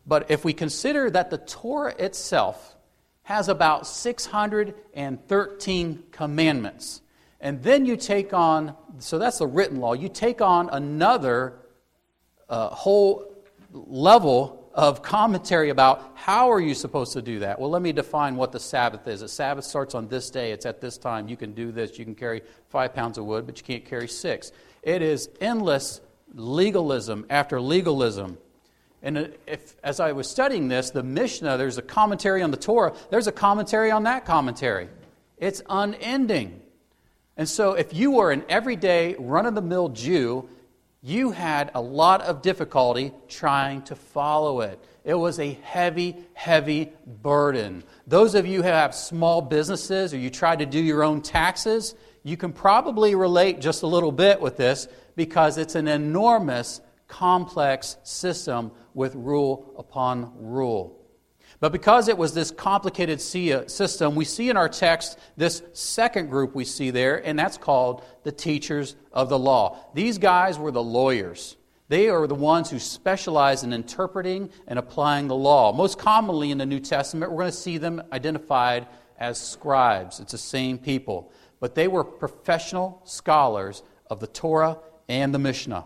But 0.07 0.31
if 0.31 0.45
we 0.45 0.53
consider 0.53 1.11
that 1.11 1.31
the 1.31 1.39
Torah 1.39 1.95
itself 1.99 2.77
has 3.23 3.49
about 3.49 3.87
613 3.87 6.03
commandments, 6.13 7.01
and 7.41 7.63
then 7.63 7.87
you 7.87 7.97
take 7.97 8.35
on, 8.35 8.77
so 8.99 9.19
that's 9.19 9.39
the 9.39 9.47
written 9.47 9.81
law, 9.81 9.95
you 9.95 10.11
take 10.11 10.43
on 10.43 10.69
another 10.71 11.55
uh, 12.51 12.69
whole 12.69 13.35
level 13.73 14.60
of 14.81 15.03
commentary 15.03 15.69
about 15.69 16.13
how 16.15 16.51
are 16.51 16.59
you 16.59 16.73
supposed 16.73 17.13
to 17.13 17.21
do 17.21 17.41
that. 17.41 17.61
Well, 17.61 17.69
let 17.69 17.83
me 17.83 17.93
define 17.93 18.37
what 18.37 18.51
the 18.51 18.59
Sabbath 18.59 19.07
is. 19.07 19.21
The 19.21 19.29
Sabbath 19.29 19.67
starts 19.67 19.95
on 19.95 20.09
this 20.09 20.31
day. 20.31 20.53
It's 20.53 20.65
at 20.65 20.81
this 20.81 20.97
time. 20.97 21.29
You 21.29 21.37
can 21.37 21.53
do 21.53 21.71
this. 21.71 21.99
You 21.99 22.07
can 22.07 22.15
carry 22.15 22.41
five 22.71 22.95
pounds 22.95 23.19
of 23.19 23.27
wood, 23.27 23.45
but 23.45 23.59
you 23.59 23.65
can't 23.65 23.85
carry 23.85 24.09
six. 24.09 24.53
It 24.83 25.03
is 25.03 25.29
endless 25.39 26.01
legalism 26.33 27.27
after 27.29 27.61
legalism. 27.61 28.39
And 29.03 29.35
if, 29.47 29.77
as 29.85 30.01
I 30.01 30.13
was 30.13 30.31
studying 30.31 30.69
this, 30.69 30.89
the 30.89 31.03
Mishnah, 31.03 31.59
there's 31.59 31.77
a 31.77 31.83
commentary 31.83 32.41
on 32.41 32.51
the 32.51 32.57
Torah, 32.57 32.95
there's 33.11 33.27
a 33.27 33.33
commentary 33.33 33.91
on 33.91 34.05
that 34.05 34.25
commentary. 34.25 34.89
It's 35.37 35.61
unending. 35.69 36.59
And 37.37 37.47
so, 37.47 37.75
if 37.75 37.93
you 37.93 38.13
were 38.13 38.31
an 38.31 38.45
everyday, 38.49 39.15
run 39.19 39.45
of 39.45 39.55
the 39.55 39.63
mill 39.63 39.91
Jew, 39.91 40.49
you 41.03 41.31
had 41.31 41.71
a 41.75 41.81
lot 41.81 42.21
of 42.23 42.43
difficulty 42.43 43.13
trying 43.29 43.83
to 43.83 43.97
follow 43.97 44.61
it. 44.61 44.79
It 45.03 45.15
was 45.15 45.39
a 45.39 45.59
heavy, 45.63 46.17
heavy 46.35 46.93
burden. 47.07 47.85
Those 48.07 48.35
of 48.35 48.47
you 48.47 48.63
who 48.63 48.69
have 48.69 48.95
small 48.95 49.41
businesses 49.41 50.13
or 50.13 50.19
you 50.19 50.29
try 50.29 50.57
to 50.57 50.67
do 50.67 50.79
your 50.79 51.03
own 51.03 51.23
taxes, 51.23 51.95
you 52.23 52.37
can 52.37 52.53
probably 52.53 53.15
relate 53.15 53.61
just 53.61 53.83
a 53.83 53.87
little 53.87 54.13
bit 54.13 54.41
with 54.41 54.59
this 54.59 54.89
because 55.17 55.57
it's 55.57 55.75
an 55.75 55.89
enormous, 55.89 56.83
complex 57.09 57.97
system 58.03 58.71
with 58.93 59.15
rule 59.15 59.75
upon 59.79 60.33
rule. 60.39 61.00
But 61.61 61.73
because 61.73 62.09
it 62.09 62.17
was 62.17 62.33
this 62.33 62.51
complicated 62.51 63.19
uh, 63.19 63.69
system, 63.69 64.15
we 64.15 64.25
see 64.25 64.49
in 64.49 64.57
our 64.57 64.69
text 64.69 65.19
this 65.37 65.63
second 65.75 66.31
group 66.31 66.55
we 66.55 66.65
see 66.65 66.91
there, 66.91 67.25
and 67.25 67.39
that's 67.39 67.59
called 67.59 68.03
the 68.23 68.33
teachers 68.33 68.97
of 69.13 69.29
the 69.29 69.39
law. 69.39 69.79
These 69.95 70.17
guys 70.17 70.59
were 70.59 70.71
the 70.71 70.83
lawyers. 70.83 71.57
They 71.89 72.09
are 72.09 72.27
the 72.27 72.35
ones 72.35 72.71
who 72.71 72.79
specialize 72.79 73.63
in 73.63 73.73
interpreting 73.75 74.51
and 74.69 74.79
applying 74.79 75.29
the 75.29 75.35
law. 75.35 75.73
Most 75.73 75.99
commonly 75.99 76.51
in 76.51 76.59
the 76.59 76.65
New 76.65 76.81
Testament, 76.81 77.31
we're 77.31 77.43
going 77.43 77.51
to 77.51 77.57
see 77.57 77.77
them 77.79 78.03
identified 78.13 78.87
as 79.19 79.39
scribes. 79.39 80.19
It's 80.19 80.33
the 80.33 80.39
same 80.39 80.79
people. 80.79 81.31
But 81.59 81.75
they 81.75 81.89
were 81.89 82.05
professional 82.05 83.03
scholars 83.05 83.83
of 84.09 84.19
the 84.21 84.29
Torah 84.29 84.79
and 85.09 85.35
the 85.35 85.39
Mishnah. 85.39 85.85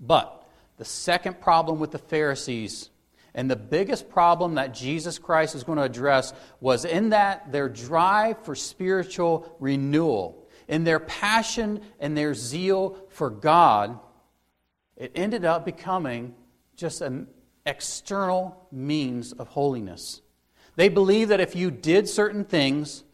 But 0.00 0.48
the 0.76 0.84
second 0.84 1.40
problem 1.40 1.78
with 1.78 1.92
the 1.92 1.98
Pharisees 1.98 2.90
and 3.36 3.50
the 3.50 3.54
biggest 3.54 4.08
problem 4.08 4.54
that 4.54 4.72
Jesus 4.72 5.18
Christ 5.18 5.54
is 5.54 5.62
going 5.62 5.76
to 5.76 5.84
address 5.84 6.32
was 6.58 6.86
in 6.86 7.10
that 7.10 7.52
their 7.52 7.68
drive 7.68 8.42
for 8.44 8.54
spiritual 8.54 9.54
renewal, 9.60 10.48
in 10.66 10.84
their 10.84 10.98
passion 10.98 11.82
and 12.00 12.16
their 12.16 12.32
zeal 12.32 12.96
for 13.10 13.28
God, 13.28 14.00
it 14.96 15.12
ended 15.14 15.44
up 15.44 15.66
becoming 15.66 16.34
just 16.76 17.02
an 17.02 17.28
external 17.66 18.66
means 18.72 19.32
of 19.32 19.48
holiness. 19.48 20.22
They 20.76 20.88
believed 20.88 21.30
that 21.30 21.40
if 21.40 21.54
you 21.54 21.70
did 21.70 22.08
certain 22.08 22.44
things, 22.44 23.04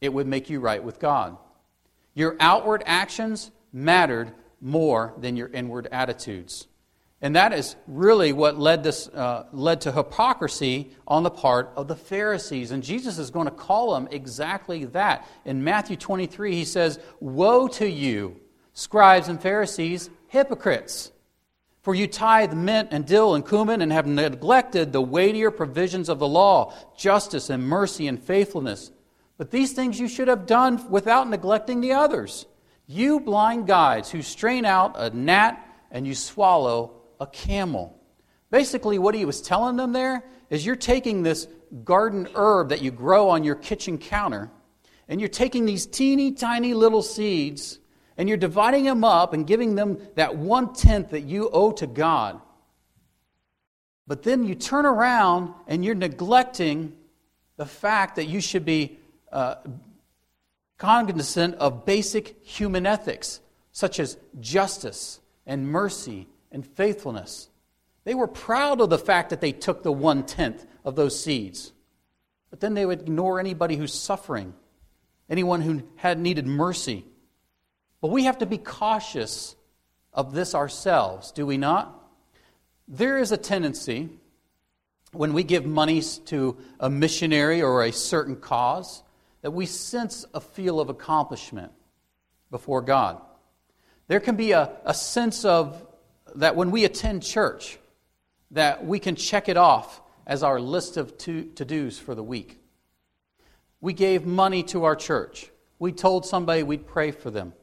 it 0.00 0.12
would 0.12 0.28
make 0.28 0.48
you 0.48 0.60
right 0.60 0.82
with 0.82 1.00
God. 1.00 1.36
Your 2.14 2.36
outward 2.38 2.84
actions 2.86 3.50
mattered 3.72 4.32
more 4.60 5.12
than 5.18 5.36
your 5.36 5.48
inward 5.48 5.88
attitudes. 5.90 6.68
And 7.22 7.36
that 7.36 7.52
is 7.52 7.76
really 7.86 8.32
what 8.32 8.58
led, 8.58 8.82
this, 8.82 9.06
uh, 9.06 9.46
led 9.52 9.82
to 9.82 9.92
hypocrisy 9.92 10.90
on 11.06 11.22
the 11.22 11.30
part 11.30 11.70
of 11.76 11.86
the 11.86 11.94
Pharisees. 11.94 12.72
And 12.72 12.82
Jesus 12.82 13.16
is 13.16 13.30
going 13.30 13.46
to 13.46 13.52
call 13.52 13.94
them 13.94 14.08
exactly 14.10 14.86
that. 14.86 15.24
In 15.44 15.62
Matthew 15.62 15.96
23, 15.96 16.56
he 16.56 16.64
says, 16.64 16.98
Woe 17.20 17.68
to 17.68 17.88
you, 17.88 18.40
scribes 18.72 19.28
and 19.28 19.40
Pharisees, 19.40 20.10
hypocrites! 20.26 21.12
For 21.82 21.94
you 21.94 22.08
tithe 22.08 22.54
mint 22.54 22.88
and 22.90 23.06
dill 23.06 23.34
and 23.34 23.46
cumin 23.46 23.82
and 23.82 23.92
have 23.92 24.06
neglected 24.06 24.92
the 24.92 25.00
weightier 25.00 25.52
provisions 25.52 26.08
of 26.08 26.18
the 26.18 26.28
law, 26.28 26.74
justice 26.96 27.50
and 27.50 27.62
mercy 27.62 28.08
and 28.08 28.22
faithfulness. 28.22 28.90
But 29.36 29.50
these 29.50 29.72
things 29.72 29.98
you 29.98 30.08
should 30.08 30.28
have 30.28 30.46
done 30.46 30.88
without 30.90 31.28
neglecting 31.28 31.80
the 31.80 31.92
others. 31.92 32.46
You 32.86 33.20
blind 33.20 33.68
guides 33.68 34.10
who 34.10 34.22
strain 34.22 34.64
out 34.64 34.94
a 34.96 35.10
gnat 35.10 35.64
and 35.90 36.06
you 36.06 36.14
swallow 36.14 37.01
a 37.22 37.26
camel. 37.26 37.98
Basically, 38.50 38.98
what 38.98 39.14
he 39.14 39.24
was 39.24 39.40
telling 39.40 39.76
them 39.76 39.92
there 39.92 40.24
is 40.50 40.66
you're 40.66 40.76
taking 40.76 41.22
this 41.22 41.46
garden 41.84 42.28
herb 42.34 42.68
that 42.68 42.82
you 42.82 42.90
grow 42.90 43.30
on 43.30 43.44
your 43.44 43.54
kitchen 43.54 43.96
counter, 43.96 44.50
and 45.08 45.20
you're 45.20 45.28
taking 45.28 45.64
these 45.64 45.86
teeny 45.86 46.32
tiny 46.32 46.74
little 46.74 47.00
seeds, 47.00 47.78
and 48.18 48.28
you're 48.28 48.36
dividing 48.36 48.84
them 48.84 49.04
up 49.04 49.32
and 49.32 49.46
giving 49.46 49.74
them 49.76 49.98
that 50.16 50.36
one 50.36 50.74
tenth 50.74 51.10
that 51.10 51.22
you 51.22 51.48
owe 51.50 51.72
to 51.72 51.86
God. 51.86 52.40
But 54.06 54.24
then 54.24 54.44
you 54.44 54.54
turn 54.54 54.84
around 54.84 55.54
and 55.66 55.84
you're 55.84 55.94
neglecting 55.94 56.92
the 57.56 57.64
fact 57.64 58.16
that 58.16 58.26
you 58.26 58.40
should 58.40 58.64
be 58.64 58.98
uh, 59.30 59.54
cognizant 60.76 61.54
of 61.54 61.86
basic 61.86 62.44
human 62.44 62.84
ethics, 62.84 63.40
such 63.70 64.00
as 64.00 64.18
justice 64.40 65.20
and 65.46 65.66
mercy 65.66 66.26
and 66.52 66.64
faithfulness. 66.64 67.48
They 68.04 68.14
were 68.14 68.28
proud 68.28 68.80
of 68.80 68.90
the 68.90 68.98
fact 68.98 69.30
that 69.30 69.40
they 69.40 69.52
took 69.52 69.82
the 69.82 69.92
one 69.92 70.24
tenth 70.24 70.64
of 70.84 70.94
those 70.96 71.22
seeds. 71.22 71.72
But 72.50 72.60
then 72.60 72.74
they 72.74 72.84
would 72.84 73.00
ignore 73.00 73.40
anybody 73.40 73.76
who's 73.76 73.94
suffering, 73.94 74.54
anyone 75.28 75.62
who 75.62 75.82
had 75.96 76.18
needed 76.18 76.46
mercy. 76.46 77.04
But 78.00 78.10
we 78.10 78.24
have 78.24 78.38
to 78.38 78.46
be 78.46 78.58
cautious 78.58 79.56
of 80.12 80.34
this 80.34 80.54
ourselves, 80.54 81.32
do 81.32 81.46
we 81.46 81.56
not? 81.56 81.98
There 82.86 83.18
is 83.18 83.32
a 83.32 83.36
tendency 83.36 84.10
when 85.12 85.32
we 85.32 85.44
give 85.44 85.64
monies 85.64 86.18
to 86.18 86.58
a 86.80 86.90
missionary 86.90 87.62
or 87.62 87.82
a 87.82 87.92
certain 87.92 88.36
cause 88.36 89.02
that 89.42 89.52
we 89.52 89.66
sense 89.66 90.26
a 90.34 90.40
feel 90.40 90.80
of 90.80 90.88
accomplishment 90.88 91.72
before 92.50 92.82
God. 92.82 93.20
There 94.08 94.20
can 94.20 94.36
be 94.36 94.52
a, 94.52 94.72
a 94.84 94.94
sense 94.94 95.44
of 95.44 95.86
that 96.36 96.56
when 96.56 96.70
we 96.70 96.84
attend 96.84 97.22
church, 97.22 97.78
that 98.50 98.84
we 98.84 98.98
can 98.98 99.16
check 99.16 99.48
it 99.48 99.56
off 99.56 100.00
as 100.26 100.42
our 100.42 100.60
list 100.60 100.96
of 100.96 101.16
to 101.18 101.42
dos 101.42 101.98
for 101.98 102.14
the 102.14 102.22
week. 102.22 102.60
We 103.80 103.92
gave 103.92 104.24
money 104.24 104.62
to 104.64 104.84
our 104.84 104.94
church. 104.94 105.50
We 105.78 105.92
told 105.92 106.24
somebody 106.24 106.62
we'd 106.62 106.86
pray 106.86 107.10
for 107.10 107.30
them. 107.30 107.54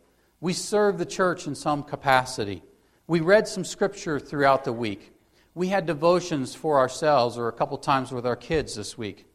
We 0.41 0.53
served 0.53 0.97
the 0.97 1.05
church 1.05 1.47
in 1.47 1.55
some 1.55 1.83
capacity. 1.83 2.63
We 3.07 3.21
read 3.21 3.47
some 3.47 3.63
scripture 3.63 4.19
throughout 4.19 4.65
the 4.65 4.73
week. 4.73 5.13
We 5.55 5.67
had 5.67 5.85
devotions 5.85 6.53
for 6.53 6.79
ourselves 6.79 7.37
or 7.37 7.47
a 7.47 7.53
couple 7.53 7.77
times 7.77 8.11
with 8.11 8.25
our 8.25 8.35
kids 8.35 8.75
this 8.75 8.97
week. 8.97 9.25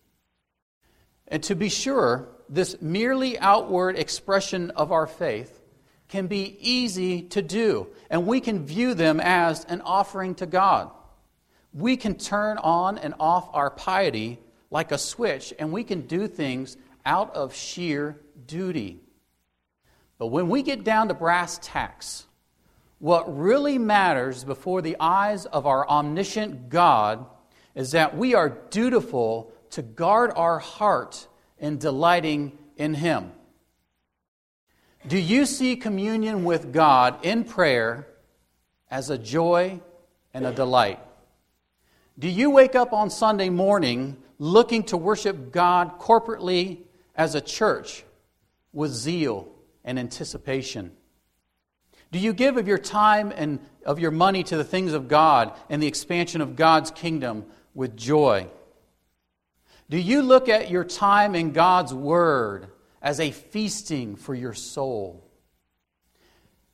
And 1.28 1.42
to 1.44 1.54
be 1.54 1.68
sure, 1.68 2.28
this 2.48 2.80
merely 2.80 3.38
outward 3.38 3.98
expression 3.98 4.70
of 4.72 4.92
our 4.92 5.06
faith 5.06 5.60
can 6.08 6.26
be 6.26 6.56
easy 6.60 7.22
to 7.22 7.42
do, 7.42 7.88
and 8.10 8.26
we 8.26 8.40
can 8.40 8.64
view 8.64 8.94
them 8.94 9.20
as 9.20 9.64
an 9.64 9.80
offering 9.80 10.34
to 10.36 10.46
God. 10.46 10.90
We 11.72 11.96
can 11.96 12.14
turn 12.16 12.58
on 12.58 12.98
and 12.98 13.14
off 13.18 13.48
our 13.52 13.70
piety 13.70 14.38
like 14.70 14.92
a 14.92 14.98
switch, 14.98 15.52
and 15.58 15.72
we 15.72 15.84
can 15.84 16.02
do 16.02 16.28
things 16.28 16.76
out 17.04 17.34
of 17.34 17.54
sheer 17.54 18.20
duty. 18.46 19.00
But 20.18 20.28
when 20.28 20.48
we 20.48 20.62
get 20.62 20.84
down 20.84 21.08
to 21.08 21.14
brass 21.14 21.58
tacks, 21.62 22.26
what 22.98 23.36
really 23.36 23.78
matters 23.78 24.44
before 24.44 24.82
the 24.82 24.96
eyes 24.98 25.46
of 25.46 25.66
our 25.66 25.88
omniscient 25.88 26.68
God 26.68 27.26
is 27.74 27.90
that 27.90 28.16
we 28.16 28.34
are 28.34 28.48
dutiful 28.48 29.52
to 29.70 29.82
guard 29.82 30.32
our 30.34 30.58
heart 30.58 31.26
in 31.58 31.78
delighting 31.78 32.56
in 32.76 32.94
Him. 32.94 33.32
Do 35.06 35.18
you 35.18 35.44
see 35.44 35.76
communion 35.76 36.44
with 36.44 36.72
God 36.72 37.24
in 37.24 37.44
prayer 37.44 38.06
as 38.90 39.10
a 39.10 39.18
joy 39.18 39.80
and 40.32 40.46
a 40.46 40.52
delight? 40.52 40.98
Do 42.18 42.28
you 42.28 42.50
wake 42.50 42.74
up 42.74 42.94
on 42.94 43.10
Sunday 43.10 43.50
morning 43.50 44.16
looking 44.38 44.82
to 44.84 44.96
worship 44.96 45.52
God 45.52 45.98
corporately 45.98 46.78
as 47.14 47.34
a 47.34 47.40
church 47.40 48.02
with 48.72 48.92
zeal 48.92 49.48
and 49.84 49.98
anticipation? 49.98 50.92
Do 52.10 52.18
you 52.18 52.32
give 52.32 52.56
of 52.56 52.66
your 52.66 52.78
time 52.78 53.30
and 53.34 53.58
of 53.84 53.98
your 53.98 54.10
money 54.10 54.42
to 54.44 54.56
the 54.56 54.64
things 54.64 54.94
of 54.94 55.08
God 55.08 55.52
and 55.68 55.82
the 55.82 55.86
expansion 55.86 56.40
of 56.40 56.56
God's 56.56 56.90
kingdom 56.90 57.44
with 57.74 57.94
joy? 57.94 58.46
Do 59.90 59.98
you 59.98 60.22
look 60.22 60.48
at 60.48 60.70
your 60.70 60.84
time 60.84 61.34
in 61.34 61.52
God's 61.52 61.92
Word 61.92 62.68
as 63.04 63.20
a 63.20 63.30
feasting 63.30 64.16
for 64.16 64.34
your 64.34 64.54
soul? 64.54 65.30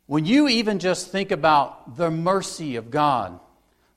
When 0.06 0.24
you 0.24 0.48
even 0.48 0.78
just 0.78 1.08
think 1.08 1.32
about 1.32 1.96
the 1.96 2.10
mercy 2.10 2.76
of 2.76 2.90
God, 2.90 3.38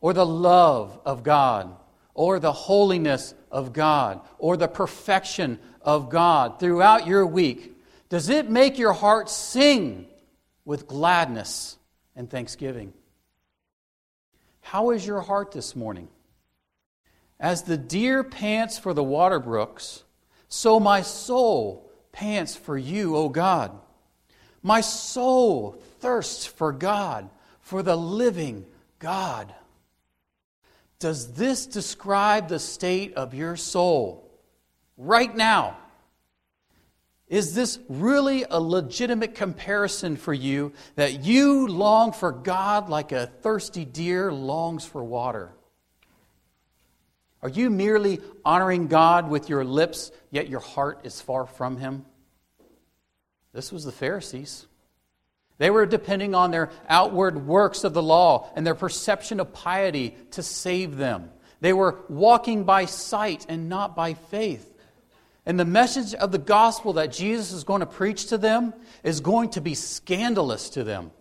or 0.02 0.14
the 0.14 0.26
love 0.26 1.00
of 1.06 1.24
God, 1.24 1.74
or 2.16 2.40
the 2.40 2.52
holiness 2.52 3.36
of 3.52 3.72
God, 3.72 4.20
or 4.40 4.58
the 4.58 4.68
perfection 4.68 5.60
of 5.82 6.10
God 6.10 6.60
throughout 6.60 7.06
your 7.08 7.26
week, 7.26 7.78
does 8.10 8.30
it 8.30 8.50
make 8.50 8.80
your 8.80 8.94
heart 8.94 9.30
sing 9.30 10.08
with 10.66 10.88
gladness 10.88 11.78
and 12.16 12.30
thanksgiving? 12.30 12.94
How 14.62 14.90
is 14.90 15.06
your 15.06 15.22
heart 15.22 15.52
this 15.52 15.76
morning? 15.76 16.08
As 17.40 17.64
the 17.64 17.78
deer 17.78 18.24
pants 18.24 18.80
for 18.80 18.94
the 18.94 19.04
water 19.04 19.40
brooks, 19.40 20.04
so 20.48 20.80
my 20.80 21.02
soul 21.02 21.92
pants 22.14 22.56
for 22.56 22.78
you, 22.78 23.18
O 23.18 23.28
God. 23.28 23.78
My 24.62 24.80
soul 24.80 25.82
thirsts 26.00 26.46
for 26.46 26.72
God, 26.72 27.30
for 27.60 27.84
the 27.84 27.98
living 27.98 28.66
God. 29.00 29.54
Does 31.00 31.34
this 31.34 31.66
describe 31.66 32.48
the 32.48 32.60
state 32.60 33.16
of 33.16 33.34
your 33.34 33.58
soul 33.58 34.32
right 34.96 35.36
now? 35.36 35.78
Is 37.28 37.56
this 37.56 37.80
really 37.90 38.46
a 38.50 38.60
legitimate 38.60 39.36
comparison 39.36 40.16
for 40.16 40.34
you 40.34 40.72
that 40.96 41.26
you 41.26 41.68
long 41.68 42.14
for 42.14 42.32
God 42.32 42.90
like 42.90 43.12
a 43.12 43.28
thirsty 43.42 43.84
deer 43.84 44.32
longs 44.32 44.86
for 44.86 45.04
water? 45.04 45.52
Are 47.44 47.50
you 47.50 47.70
merely 47.70 48.22
honoring 48.46 48.88
God 48.88 49.30
with 49.30 49.50
your 49.50 49.66
lips, 49.66 50.12
yet 50.32 50.48
your 50.48 50.62
heart 50.62 51.02
is 51.04 51.20
far 51.20 51.46
from 51.46 51.76
Him? 51.76 52.06
This 53.52 53.70
was 53.70 53.84
the 53.84 53.92
Pharisees. 53.92 54.66
They 55.58 55.70
were 55.70 55.86
depending 55.86 56.34
on 56.36 56.52
their 56.52 56.72
outward 56.88 57.46
works 57.46 57.84
of 57.84 57.94
the 57.94 58.02
law 58.02 58.50
and 58.56 58.66
their 58.66 58.74
perception 58.76 59.42
of 59.42 59.52
piety 59.54 60.16
to 60.32 60.42
save 60.42 60.96
them. 60.96 61.30
They 61.60 61.74
were 61.74 62.00
walking 62.08 62.64
by 62.64 62.86
sight 62.86 63.46
and 63.50 63.68
not 63.68 63.94
by 63.94 64.14
faith. 64.14 64.74
And 65.46 65.60
the 65.60 65.66
message 65.66 66.14
of 66.14 66.32
the 66.32 66.38
gospel 66.38 66.94
that 66.94 67.12
Jesus 67.12 67.52
is 67.52 67.66
going 67.66 67.82
to 67.82 67.86
preach 67.86 68.28
to 68.28 68.38
them 68.38 68.74
is 69.04 69.20
going 69.20 69.50
to 69.52 69.62
be 69.62 69.76
scandalous 69.76 70.70
to 70.72 70.86
them. 70.86 71.12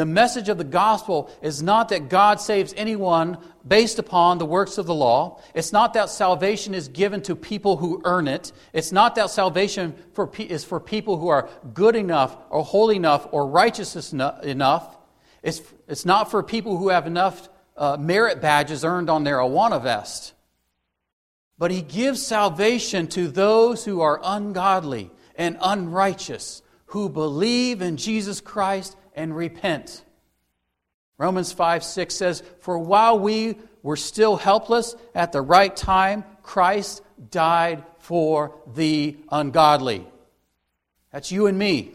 The 0.00 0.06
message 0.06 0.48
of 0.48 0.56
the 0.56 0.64
gospel 0.64 1.30
is 1.42 1.62
not 1.62 1.90
that 1.90 2.08
God 2.08 2.40
saves 2.40 2.72
anyone 2.74 3.36
based 3.68 3.98
upon 3.98 4.38
the 4.38 4.46
works 4.46 4.78
of 4.78 4.86
the 4.86 4.94
law. 4.94 5.42
It's 5.52 5.74
not 5.74 5.92
that 5.92 6.08
salvation 6.08 6.72
is 6.72 6.88
given 6.88 7.20
to 7.24 7.36
people 7.36 7.76
who 7.76 8.00
earn 8.06 8.26
it. 8.26 8.50
It's 8.72 8.92
not 8.92 9.16
that 9.16 9.28
salvation 9.28 9.94
for, 10.14 10.30
is 10.38 10.64
for 10.64 10.80
people 10.80 11.18
who 11.18 11.28
are 11.28 11.50
good 11.74 11.96
enough 11.96 12.34
or 12.48 12.64
holy 12.64 12.96
enough 12.96 13.28
or 13.30 13.46
righteous 13.46 14.14
enough. 14.14 14.96
It's, 15.42 15.60
it's 15.86 16.06
not 16.06 16.30
for 16.30 16.42
people 16.42 16.78
who 16.78 16.88
have 16.88 17.06
enough 17.06 17.50
uh, 17.76 17.98
merit 18.00 18.40
badges 18.40 18.86
earned 18.86 19.10
on 19.10 19.24
their 19.24 19.36
Awana 19.36 19.82
vest. 19.82 20.32
But 21.58 21.72
he 21.72 21.82
gives 21.82 22.26
salvation 22.26 23.06
to 23.08 23.28
those 23.28 23.84
who 23.84 24.00
are 24.00 24.18
ungodly 24.24 25.10
and 25.36 25.58
unrighteous, 25.60 26.62
who 26.86 27.10
believe 27.10 27.82
in 27.82 27.98
Jesus 27.98 28.40
Christ 28.40 28.96
and 29.14 29.34
repent. 29.34 30.04
Romans 31.18 31.52
5 31.52 31.84
6 31.84 32.14
says, 32.14 32.42
For 32.60 32.78
while 32.78 33.18
we 33.18 33.56
were 33.82 33.96
still 33.96 34.36
helpless, 34.36 34.94
at 35.14 35.32
the 35.32 35.42
right 35.42 35.74
time, 35.74 36.24
Christ 36.42 37.02
died 37.30 37.84
for 37.98 38.56
the 38.74 39.16
ungodly. 39.30 40.06
That's 41.12 41.30
you 41.30 41.46
and 41.46 41.58
me. 41.58 41.92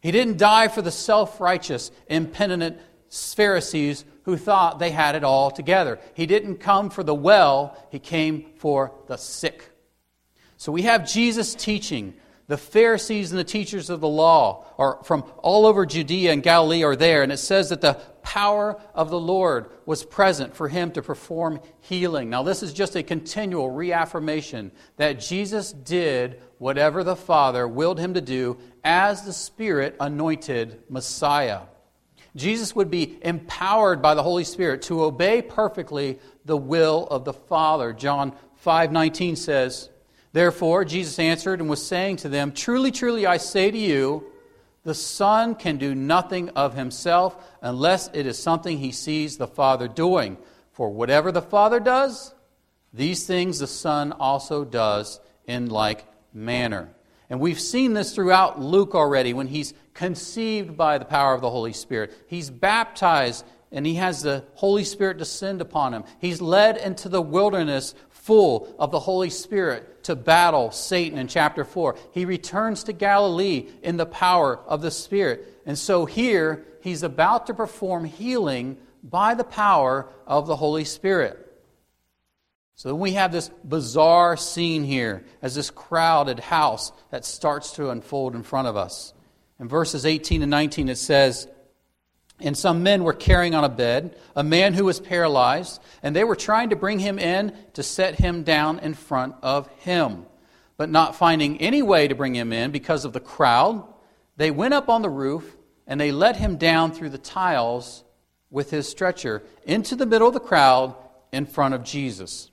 He 0.00 0.10
didn't 0.10 0.38
die 0.38 0.68
for 0.68 0.82
the 0.82 0.90
self 0.90 1.40
righteous, 1.40 1.90
impenitent 2.08 2.78
Pharisees 3.10 4.04
who 4.24 4.36
thought 4.36 4.78
they 4.78 4.90
had 4.90 5.14
it 5.14 5.24
all 5.24 5.50
together. 5.50 5.98
He 6.14 6.26
didn't 6.26 6.56
come 6.56 6.90
for 6.90 7.02
the 7.02 7.14
well, 7.14 7.76
he 7.90 7.98
came 7.98 8.46
for 8.56 8.92
the 9.06 9.16
sick. 9.16 9.70
So 10.56 10.72
we 10.72 10.82
have 10.82 11.08
Jesus 11.08 11.54
teaching 11.54 12.14
The 12.46 12.58
Pharisees 12.58 13.30
and 13.30 13.40
the 13.40 13.44
teachers 13.44 13.88
of 13.88 14.00
the 14.00 14.08
law 14.08 14.66
are 14.76 15.02
from 15.04 15.24
all 15.38 15.64
over 15.64 15.86
Judea 15.86 16.32
and 16.32 16.42
Galilee 16.42 16.82
are 16.82 16.96
there, 16.96 17.22
and 17.22 17.32
it 17.32 17.38
says 17.38 17.70
that 17.70 17.80
the 17.80 17.94
power 18.22 18.78
of 18.94 19.08
the 19.08 19.18
Lord 19.20 19.70
was 19.86 20.04
present 20.04 20.54
for 20.54 20.68
him 20.68 20.90
to 20.92 21.02
perform 21.02 21.60
healing. 21.80 22.28
Now, 22.28 22.42
this 22.42 22.62
is 22.62 22.74
just 22.74 22.96
a 22.96 23.02
continual 23.02 23.70
reaffirmation 23.70 24.72
that 24.98 25.20
Jesus 25.20 25.72
did 25.72 26.42
whatever 26.58 27.02
the 27.02 27.16
Father 27.16 27.66
willed 27.66 27.98
him 27.98 28.12
to 28.14 28.20
do 28.20 28.58
as 28.82 29.24
the 29.24 29.32
Spirit 29.32 29.96
anointed 29.98 30.82
Messiah. 30.90 31.60
Jesus 32.36 32.74
would 32.74 32.90
be 32.90 33.18
empowered 33.22 34.02
by 34.02 34.14
the 34.14 34.22
Holy 34.22 34.44
Spirit 34.44 34.82
to 34.82 35.04
obey 35.04 35.40
perfectly 35.40 36.18
the 36.44 36.56
will 36.56 37.06
of 37.06 37.24
the 37.24 37.32
Father. 37.32 37.92
John 37.92 38.32
5:19 38.64 39.36
says, 39.36 39.88
Therefore, 40.34 40.84
Jesus 40.84 41.20
answered 41.20 41.60
and 41.60 41.70
was 41.70 41.86
saying 41.86 42.16
to 42.16 42.28
them, 42.28 42.50
Truly, 42.50 42.90
truly, 42.90 43.24
I 43.24 43.36
say 43.36 43.70
to 43.70 43.78
you, 43.78 44.24
the 44.82 44.92
Son 44.92 45.54
can 45.54 45.76
do 45.76 45.94
nothing 45.94 46.48
of 46.50 46.74
himself 46.74 47.36
unless 47.62 48.10
it 48.12 48.26
is 48.26 48.36
something 48.36 48.76
he 48.76 48.90
sees 48.90 49.36
the 49.36 49.46
Father 49.46 49.86
doing. 49.86 50.36
For 50.72 50.90
whatever 50.90 51.30
the 51.30 51.40
Father 51.40 51.78
does, 51.78 52.34
these 52.92 53.24
things 53.28 53.60
the 53.60 53.68
Son 53.68 54.10
also 54.10 54.64
does 54.64 55.20
in 55.46 55.70
like 55.70 56.04
manner. 56.32 56.90
And 57.30 57.38
we've 57.38 57.60
seen 57.60 57.92
this 57.94 58.12
throughout 58.12 58.60
Luke 58.60 58.96
already 58.96 59.34
when 59.34 59.46
he's 59.46 59.72
conceived 59.94 60.76
by 60.76 60.98
the 60.98 61.04
power 61.04 61.34
of 61.34 61.42
the 61.42 61.50
Holy 61.50 61.72
Spirit. 61.72 62.12
He's 62.26 62.50
baptized 62.50 63.44
and 63.70 63.86
he 63.86 63.94
has 63.94 64.22
the 64.22 64.44
Holy 64.54 64.82
Spirit 64.82 65.18
descend 65.18 65.60
upon 65.60 65.94
him. 65.94 66.02
He's 66.20 66.40
led 66.40 66.76
into 66.76 67.08
the 67.08 67.22
wilderness 67.22 67.94
full 68.24 68.74
of 68.78 68.90
the 68.90 69.00
Holy 69.00 69.28
Spirit 69.28 70.02
to 70.04 70.16
battle 70.16 70.70
Satan 70.70 71.18
in 71.18 71.28
chapter 71.28 71.62
4. 71.62 71.94
He 72.12 72.24
returns 72.24 72.84
to 72.84 72.94
Galilee 72.94 73.68
in 73.82 73.98
the 73.98 74.06
power 74.06 74.60
of 74.66 74.80
the 74.80 74.90
Spirit. 74.90 75.60
And 75.66 75.78
so 75.78 76.06
here, 76.06 76.64
he's 76.80 77.02
about 77.02 77.48
to 77.48 77.54
perform 77.54 78.06
healing 78.06 78.78
by 79.02 79.34
the 79.34 79.44
power 79.44 80.08
of 80.26 80.46
the 80.46 80.56
Holy 80.56 80.84
Spirit. 80.84 81.38
So 82.76 82.94
we 82.94 83.12
have 83.12 83.30
this 83.30 83.50
bizarre 83.62 84.38
scene 84.38 84.84
here 84.84 85.26
as 85.42 85.54
this 85.54 85.70
crowded 85.70 86.40
house 86.40 86.92
that 87.10 87.26
starts 87.26 87.72
to 87.72 87.90
unfold 87.90 88.34
in 88.34 88.42
front 88.42 88.68
of 88.68 88.76
us. 88.76 89.12
In 89.60 89.68
verses 89.68 90.06
18 90.06 90.40
and 90.40 90.50
19, 90.50 90.88
it 90.88 90.96
says, 90.96 91.46
and 92.44 92.56
some 92.56 92.82
men 92.82 93.02
were 93.02 93.12
carrying 93.12 93.54
on 93.54 93.64
a 93.64 93.68
bed 93.68 94.16
a 94.36 94.44
man 94.44 94.74
who 94.74 94.84
was 94.84 95.00
paralyzed, 95.00 95.80
and 96.02 96.14
they 96.14 96.24
were 96.24 96.36
trying 96.36 96.70
to 96.70 96.76
bring 96.76 96.98
him 96.98 97.18
in 97.18 97.52
to 97.74 97.82
set 97.82 98.16
him 98.16 98.42
down 98.42 98.78
in 98.80 98.94
front 98.94 99.34
of 99.42 99.68
him. 99.78 100.26
But 100.76 100.90
not 100.90 101.16
finding 101.16 101.60
any 101.60 101.82
way 101.82 102.08
to 102.08 102.14
bring 102.14 102.34
him 102.34 102.52
in 102.52 102.70
because 102.70 103.04
of 103.04 103.12
the 103.12 103.20
crowd, 103.20 103.84
they 104.36 104.50
went 104.50 104.74
up 104.74 104.88
on 104.88 105.02
the 105.02 105.10
roof 105.10 105.56
and 105.86 106.00
they 106.00 106.12
let 106.12 106.36
him 106.36 106.56
down 106.56 106.92
through 106.92 107.10
the 107.10 107.18
tiles 107.18 108.02
with 108.50 108.70
his 108.70 108.88
stretcher 108.88 109.42
into 109.64 109.94
the 109.94 110.06
middle 110.06 110.28
of 110.28 110.34
the 110.34 110.40
crowd 110.40 110.94
in 111.32 111.46
front 111.46 111.74
of 111.74 111.84
Jesus. 111.84 112.50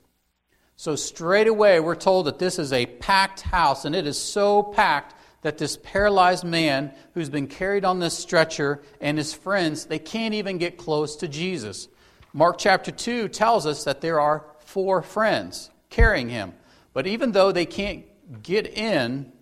So, 0.76 0.96
straight 0.96 1.46
away, 1.46 1.80
we're 1.80 1.94
told 1.94 2.26
that 2.26 2.38
this 2.38 2.58
is 2.58 2.72
a 2.72 2.86
packed 2.86 3.42
house, 3.42 3.84
and 3.84 3.94
it 3.94 4.06
is 4.06 4.18
so 4.18 4.62
packed 4.62 5.14
that 5.42 5.58
this 5.58 5.76
paralyzed 5.76 6.44
man 6.44 6.92
who's 7.14 7.28
been 7.28 7.46
carried 7.46 7.84
on 7.84 7.98
this 7.98 8.16
stretcher 8.16 8.82
and 9.00 9.18
his 9.18 9.34
friends, 9.34 9.86
they 9.86 9.98
can't 9.98 10.34
even 10.34 10.58
get 10.58 10.78
close 10.78 11.16
to 11.16 11.28
Jesus. 11.28 11.88
Mark 12.32 12.58
chapter 12.58 12.90
2 12.90 13.28
tells 13.28 13.66
us 13.66 13.84
that 13.84 14.00
there 14.00 14.20
are 14.20 14.44
four 14.60 15.02
friends 15.02 15.70
carrying 15.90 16.30
him. 16.30 16.54
But 16.94 17.06
even 17.06 17.32
though 17.32 17.52
they 17.52 17.66
can't 17.66 18.04
get 18.42 18.66
in, 18.66 19.32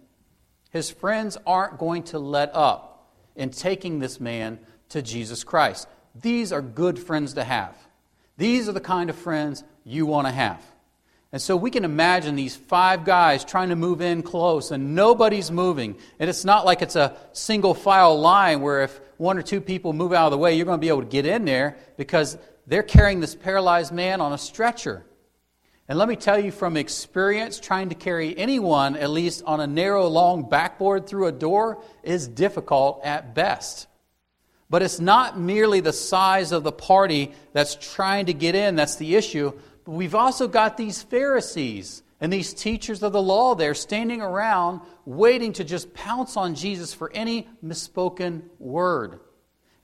his 0.71 0.91
friends 0.91 1.37
aren't 1.47 1.79
going 1.79 2.05
to 2.05 2.19
let 2.19 2.55
up 2.55 3.13
in 3.37 3.51
taking 3.51 3.99
this 3.99 4.21
man 4.21 4.59
to 4.89 5.03
Jesus 5.03 5.45
Christ. 5.45 5.87
These 6.15 6.53
are 6.53 6.63
good 6.63 6.99
friends 6.99 7.35
to 7.35 7.45
have. 7.45 7.77
These 8.37 8.69
are 8.69 8.73
the 8.73 8.81
kind 8.81 9.11
of 9.11 9.17
friends 9.17 9.63
you 9.85 10.07
want 10.07 10.27
to 10.27 10.33
have. 10.33 10.65
And 11.33 11.41
so 11.41 11.57
we 11.57 11.71
can 11.71 11.85
imagine 11.85 12.35
these 12.35 12.57
five 12.57 13.05
guys 13.05 13.45
trying 13.45 13.69
to 13.69 13.77
move 13.77 14.01
in 14.01 14.23
close 14.23 14.73
and 14.73 14.97
nobody's 14.97 15.51
moving. 15.51 15.97
And 16.19 16.29
it's 16.29 16.45
not 16.45 16.67
like 16.67 16.83
it's 16.83 16.97
a 16.97 17.17
single 17.33 17.73
file 17.73 18.19
line 18.19 18.63
where 18.63 18.83
if 18.83 19.01
one 19.17 19.39
or 19.39 19.43
two 19.43 19.61
people 19.61 19.93
move 19.93 20.13
out 20.13 20.27
of 20.27 20.33
the 20.33 20.39
way, 20.39 20.55
you're 20.55 20.67
going 20.67 20.79
to 20.79 20.81
be 20.81 20.89
able 20.89 21.03
to 21.03 21.09
get 21.09 21.27
in 21.27 21.45
there 21.45 21.77
because 21.97 22.37
they're 22.67 22.83
carrying 22.83 23.21
this 23.21 23.37
paralyzed 23.37 23.93
man 23.93 24.21
on 24.21 24.33
a 24.33 24.39
stretcher. 24.39 25.05
And 25.89 25.99
let 25.99 26.09
me 26.09 26.17
tell 26.17 26.39
you 26.39 26.53
from 26.53 26.77
experience, 26.77 27.59
trying 27.59 27.89
to 27.89 27.97
carry 27.97 28.37
anyone, 28.39 28.97
at 28.97 29.11
least 29.11 29.43
on 29.45 29.61
a 29.61 29.67
narrow, 29.67 30.07
long 30.07 30.49
backboard 30.49 31.07
through 31.07 31.27
a 31.27 31.33
door, 31.33 31.83
is 32.03 32.29
difficult 32.29 33.03
at 33.05 33.35
best. 33.35 33.89
But 34.69 34.83
it's 34.83 35.01
not 35.01 35.39
merely 35.39 35.81
the 35.81 35.93
size 35.93 36.53
of 36.53 36.63
the 36.63 36.71
party 36.71 37.33
that's 37.53 37.75
trying 37.75 38.27
to 38.27 38.33
get 38.33 38.55
in 38.55 38.77
that's 38.77 38.97
the 38.97 39.17
issue, 39.17 39.53
but 39.85 39.93
we've 39.93 40.15
also 40.15 40.49
got 40.49 40.77
these 40.77 41.03
Pharisees 41.03 42.03
and 42.21 42.33
these 42.33 42.53
teachers 42.53 43.03
of 43.03 43.13
the 43.13 43.23
law 43.23 43.55
there 43.55 43.75
standing 43.75 44.21
around 44.21 44.81
waiting 45.05 45.53
to 45.55 45.65
just 45.65 45.95
pounce 45.95 46.37
on 46.37 46.55
Jesus 46.55 46.93
for 46.93 47.11
any 47.13 47.49
misspoken 47.65 48.43
word. 48.59 49.21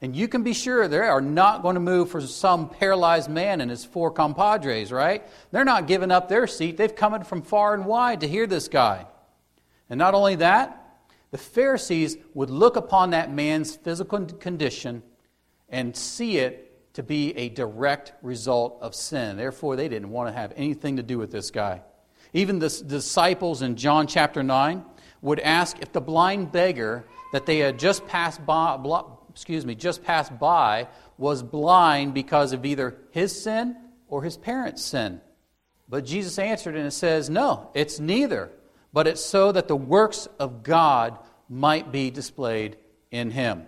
And 0.03 0.15
you 0.15 0.29
can 0.29 0.43
be 0.43 0.53
sure 0.53 0.87
they 0.87 0.99
are 0.99 1.23
not 1.23 1.63
going 1.63 1.75
to 1.75 1.81
move 1.81 2.11
for 2.11 2.21
some 2.21 2.69
paralyzed 2.69 3.31
man 3.31 3.63
and 3.63 3.71
his 3.71 3.85
four 3.85 4.11
compadres, 4.11 4.93
right? 4.93 5.27
They're 5.51 5.65
not 5.65 5.87
giving 5.87 6.11
up 6.11 6.29
their 6.29 6.47
seat. 6.47 6.77
They've 6.77 6.95
come 6.95 7.15
in 7.15 7.25
from 7.25 7.41
far 7.41 7.73
and 7.73 7.87
wide 7.87 8.21
to 8.21 8.29
hear 8.29 8.47
this 8.47 8.69
guy. 8.69 9.07
And 9.89 9.99
not 9.99 10.15
only 10.15 10.35
that, 10.37 10.83
the 11.31 11.39
Pharisees 11.39 12.19
would 12.35 12.51
look 12.51 12.77
upon 12.77 13.11
that 13.11 13.33
man's 13.33 13.75
physical 13.77 14.27
condition 14.27 15.03
and 15.69 15.97
see 15.97 16.39
it 16.39 16.66
to 16.97 17.03
be 17.03 17.37
a 17.37 17.51
direct 17.51 18.15
result 18.23 18.79
of 18.81 18.95
sin. 18.95 19.37
Therefore, 19.37 19.77
they 19.77 19.87
didn't 19.87 20.09
want 20.09 20.29
to 20.29 20.33
have 20.33 20.55
anything 20.57 20.97
to 20.97 21.03
do 21.03 21.19
with 21.19 21.31
this 21.31 21.51
guy. 21.51 21.83
Even 22.33 22.59
the 22.59 22.71
disciples 22.87 23.61
in 23.61 23.77
John 23.77 24.07
chapter 24.07 24.43
9 24.43 24.83
would 25.21 25.39
ask 25.41 25.77
if 25.83 25.93
the 25.93 26.01
blind 26.01 26.53
beggar 26.53 27.05
that 27.35 27.45
they 27.45 27.59
had 27.59 27.79
just 27.79 28.07
passed 28.07 28.47
by, 28.47 28.79
excuse 29.29 29.67
me, 29.67 29.75
just 29.75 30.05
passed 30.05 30.39
by 30.39 30.89
was 31.19 31.43
blind 31.43 32.15
because 32.15 32.55
of 32.55 32.65
either 32.65 32.97
his 33.11 33.43
sin 33.43 33.77
or 34.09 34.23
his 34.23 34.39
parents' 34.39 34.83
sin. 34.83 35.21
But 35.91 36.07
Jesus 36.07 36.39
answered 36.39 36.77
and 36.77 36.87
it 36.87 36.93
says, 36.93 37.29
No, 37.29 37.71
it's 37.75 38.01
neither, 38.01 38.51
but 38.95 39.07
it's 39.07 39.23
so 39.23 39.53
that 39.53 39.69
the 39.69 39.77
works 39.77 40.29
of 40.39 40.63
God 40.63 41.19
might 41.47 41.93
be 41.93 42.11
displayed 42.11 42.79
in 43.11 43.33
him. 43.33 43.67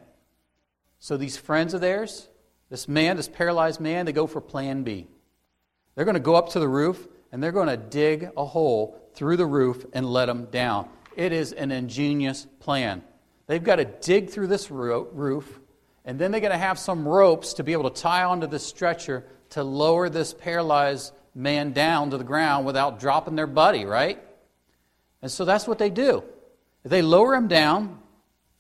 So 0.99 1.19
these 1.19 1.37
friends 1.37 1.75
of 1.75 1.83
theirs, 1.83 2.28
this 2.71 2.89
man, 2.89 3.17
this 3.17 3.29
paralyzed 3.29 3.81
man, 3.81 4.07
they 4.07 4.13
go 4.13 4.27
for 4.27 4.41
plan 4.41 4.83
B. 4.83 5.07
They're 5.95 6.05
going 6.05 6.15
to 6.15 6.21
go 6.21 6.35
up 6.35 6.51
to 6.51 6.61
the 6.61 6.69
roof 6.69 7.07
and 7.33 7.43
they're 7.43 7.53
going 7.53 7.69
to 7.69 7.77
dig 7.77 8.31
a 8.37 8.45
hole 8.45 8.99
through 9.15 9.37
the 9.37 9.47
roof 9.47 9.85
and 9.93 10.07
let 10.07 10.29
him 10.29 10.47
down. 10.47 10.89
It 11.17 11.33
is 11.33 11.53
an 11.53 11.73
ingenious 11.73 12.47
plan. 12.61 13.03
They've 13.47 13.63
got 13.63 13.77
to 13.77 13.85
dig 13.85 14.31
through 14.31 14.47
this 14.47 14.71
roof, 14.71 15.61
and 16.05 16.19
then 16.19 16.31
they're 16.31 16.41
going 16.41 16.53
to 16.53 16.59
have 16.59 16.79
some 16.79 17.09
ropes 17.09 17.55
to 17.55 17.65
be 17.65 17.73
able 17.73 17.91
to 17.91 18.01
tie 18.01 18.25
onto 18.25 18.47
the 18.47 18.59
stretcher 18.59 19.25
to 19.51 19.65
lower 19.65 20.09
this 20.09 20.35
paralyzed 20.35 21.13
man 21.35 21.73
down 21.73 22.11
to 22.11 22.19
the 22.19 22.25
ground 22.25 22.67
without 22.67 23.01
dropping 23.01 23.37
their 23.37 23.47
buddy, 23.47 23.85
right? 23.85 24.23
And 25.23 25.31
so 25.31 25.45
that's 25.45 25.67
what 25.67 25.79
they 25.79 25.91
do. 25.91 26.23
They 26.85 27.03
lower 27.03 27.35
him 27.35 27.49
down. 27.49 27.99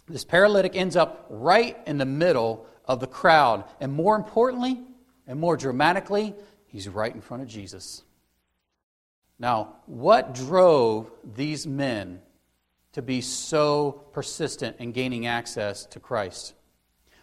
This 0.08 0.24
paralytic 0.24 0.74
ends 0.74 0.96
up 0.96 1.26
right 1.30 1.76
in 1.86 1.98
the 1.98 2.06
middle 2.06 2.66
of 2.88 3.00
the 3.00 3.06
crowd. 3.06 3.64
And 3.80 3.92
more 3.92 4.16
importantly, 4.16 4.80
and 5.26 5.38
more 5.38 5.56
dramatically, 5.56 6.34
he's 6.66 6.88
right 6.88 7.14
in 7.14 7.20
front 7.20 7.42
of 7.42 7.48
Jesus. 7.48 8.02
Now, 9.38 9.76
what 9.86 10.34
drove 10.34 11.12
these 11.22 11.66
men 11.66 12.20
to 12.92 13.02
be 13.02 13.20
so 13.20 13.92
persistent 14.12 14.76
in 14.80 14.90
gaining 14.92 15.26
access 15.26 15.86
to 15.86 16.00
Christ? 16.00 16.54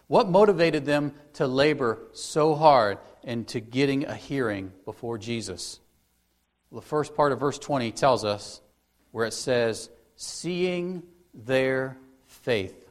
What 0.06 0.30
motivated 0.30 0.86
them 0.86 1.14
to 1.34 1.46
labor 1.46 1.98
so 2.12 2.54
hard 2.54 2.98
into 3.24 3.60
getting 3.60 4.06
a 4.06 4.14
hearing 4.14 4.72
before 4.84 5.18
Jesus? 5.18 5.80
Well, 6.70 6.80
the 6.80 6.86
first 6.86 7.14
part 7.14 7.32
of 7.32 7.40
verse 7.40 7.58
20 7.58 7.90
tells 7.92 8.24
us 8.24 8.60
where 9.10 9.26
it 9.26 9.34
says, 9.34 9.90
seeing 10.14 11.02
their 11.34 11.98
faith. 12.26 12.88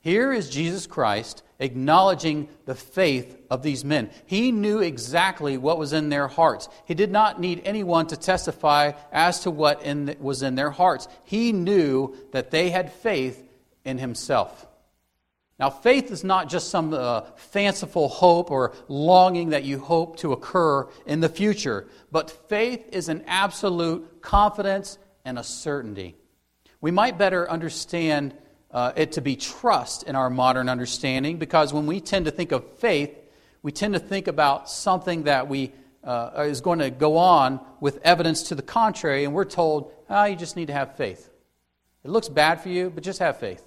Here 0.00 0.32
is 0.32 0.50
Jesus 0.50 0.86
Christ 0.86 1.42
acknowledging 1.58 2.48
the 2.66 2.74
faith 2.74 3.36
of 3.50 3.62
these 3.62 3.84
men. 3.84 4.10
He 4.26 4.52
knew 4.52 4.80
exactly 4.80 5.56
what 5.56 5.78
was 5.78 5.92
in 5.92 6.08
their 6.08 6.28
hearts. 6.28 6.68
He 6.86 6.94
did 6.94 7.10
not 7.10 7.40
need 7.40 7.62
anyone 7.64 8.06
to 8.08 8.16
testify 8.16 8.92
as 9.12 9.40
to 9.40 9.50
what 9.50 9.82
in, 9.82 10.16
was 10.20 10.42
in 10.42 10.54
their 10.54 10.70
hearts. 10.70 11.08
He 11.24 11.52
knew 11.52 12.16
that 12.32 12.50
they 12.50 12.70
had 12.70 12.92
faith 12.92 13.42
in 13.84 13.98
himself. 13.98 14.66
Now, 15.58 15.70
faith 15.70 16.10
is 16.10 16.24
not 16.24 16.48
just 16.48 16.68
some 16.68 16.92
uh, 16.92 17.22
fanciful 17.36 18.08
hope 18.08 18.50
or 18.50 18.72
longing 18.88 19.50
that 19.50 19.62
you 19.62 19.78
hope 19.78 20.16
to 20.18 20.32
occur 20.32 20.88
in 21.06 21.20
the 21.20 21.28
future, 21.28 21.86
but 22.10 22.48
faith 22.48 22.88
is 22.90 23.08
an 23.08 23.22
absolute 23.28 24.20
confidence 24.20 24.98
and 25.24 25.38
a 25.38 25.44
certainty. 25.44 26.16
We 26.80 26.90
might 26.90 27.18
better 27.18 27.48
understand 27.48 28.34
uh, 28.74 28.92
it 28.96 29.12
to 29.12 29.20
be 29.20 29.36
trust 29.36 30.02
in 30.02 30.16
our 30.16 30.28
modern 30.28 30.68
understanding 30.68 31.38
because 31.38 31.72
when 31.72 31.86
we 31.86 32.00
tend 32.00 32.24
to 32.24 32.32
think 32.32 32.50
of 32.50 32.68
faith, 32.78 33.16
we 33.62 33.70
tend 33.70 33.94
to 33.94 34.00
think 34.00 34.26
about 34.26 34.68
something 34.68 35.22
that 35.22 35.48
we 35.48 35.72
uh, 36.02 36.44
is 36.48 36.60
going 36.60 36.80
to 36.80 36.90
go 36.90 37.16
on 37.16 37.60
with 37.80 37.98
evidence 38.02 38.42
to 38.44 38.54
the 38.54 38.62
contrary, 38.62 39.24
and 39.24 39.32
we're 39.32 39.44
told, 39.44 39.92
oh, 40.10 40.24
you 40.24 40.36
just 40.36 40.56
need 40.56 40.66
to 40.66 40.72
have 40.74 40.96
faith. 40.96 41.30
It 42.04 42.10
looks 42.10 42.28
bad 42.28 42.60
for 42.60 42.68
you, 42.68 42.90
but 42.90 43.02
just 43.02 43.20
have 43.20 43.38
faith. 43.38 43.64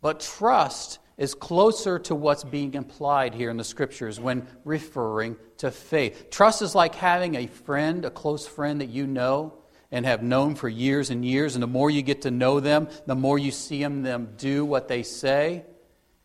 But 0.00 0.20
trust 0.20 1.00
is 1.18 1.34
closer 1.34 1.98
to 1.98 2.14
what's 2.14 2.44
being 2.44 2.74
implied 2.74 3.34
here 3.34 3.50
in 3.50 3.56
the 3.56 3.64
scriptures 3.64 4.20
when 4.20 4.46
referring 4.64 5.36
to 5.58 5.70
faith. 5.70 6.30
Trust 6.30 6.62
is 6.62 6.74
like 6.74 6.94
having 6.94 7.34
a 7.34 7.46
friend, 7.46 8.04
a 8.04 8.10
close 8.10 8.46
friend 8.46 8.80
that 8.80 8.88
you 8.88 9.06
know 9.06 9.54
and 9.90 10.04
have 10.04 10.22
known 10.22 10.54
for 10.54 10.68
years 10.68 11.10
and 11.10 11.24
years. 11.24 11.54
And 11.54 11.62
the 11.62 11.68
more 11.68 11.90
you 11.90 12.02
get 12.02 12.22
to 12.22 12.30
know 12.30 12.60
them, 12.60 12.88
the 13.06 13.14
more 13.14 13.38
you 13.38 13.50
see 13.50 13.82
them 13.82 14.34
do 14.36 14.64
what 14.64 14.88
they 14.88 15.02
say, 15.02 15.64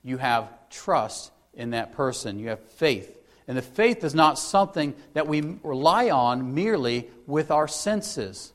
you 0.03 0.17
have 0.17 0.49
trust 0.69 1.31
in 1.53 1.71
that 1.71 1.93
person. 1.93 2.39
You 2.39 2.49
have 2.49 2.59
faith. 2.59 3.17
And 3.47 3.57
the 3.57 3.61
faith 3.61 4.03
is 4.03 4.15
not 4.15 4.39
something 4.39 4.93
that 5.13 5.27
we 5.27 5.41
rely 5.63 6.09
on 6.09 6.55
merely 6.55 7.09
with 7.27 7.51
our 7.51 7.67
senses. 7.67 8.53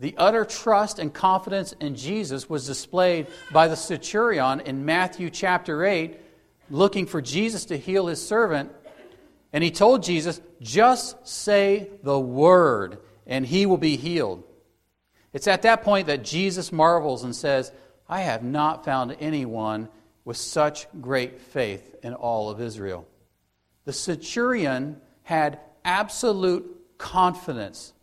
The 0.00 0.14
utter 0.16 0.44
trust 0.44 0.98
and 0.98 1.12
confidence 1.12 1.72
in 1.80 1.94
Jesus 1.94 2.48
was 2.48 2.66
displayed 2.66 3.26
by 3.52 3.68
the 3.68 3.76
centurion 3.76 4.60
in 4.60 4.84
Matthew 4.84 5.30
chapter 5.30 5.84
8, 5.84 6.18
looking 6.70 7.06
for 7.06 7.20
Jesus 7.20 7.66
to 7.66 7.76
heal 7.76 8.06
his 8.06 8.26
servant. 8.26 8.72
And 9.52 9.62
he 9.62 9.70
told 9.70 10.02
Jesus, 10.02 10.40
Just 10.60 11.28
say 11.28 11.90
the 12.02 12.18
word, 12.18 12.98
and 13.26 13.46
he 13.46 13.66
will 13.66 13.78
be 13.78 13.96
healed. 13.96 14.44
It's 15.32 15.48
at 15.48 15.62
that 15.62 15.82
point 15.82 16.06
that 16.06 16.24
Jesus 16.24 16.72
marvels 16.72 17.24
and 17.24 17.34
says, 17.34 17.72
I 18.08 18.20
have 18.20 18.42
not 18.42 18.84
found 18.84 19.16
anyone 19.20 19.88
with 20.24 20.36
such 20.36 20.86
great 21.00 21.40
faith 21.40 21.96
in 22.02 22.14
all 22.14 22.50
of 22.50 22.60
Israel. 22.60 23.06
The 23.84 23.92
centurion 23.92 25.00
had 25.22 25.58
absolute 25.84 26.98
confidence 26.98 27.94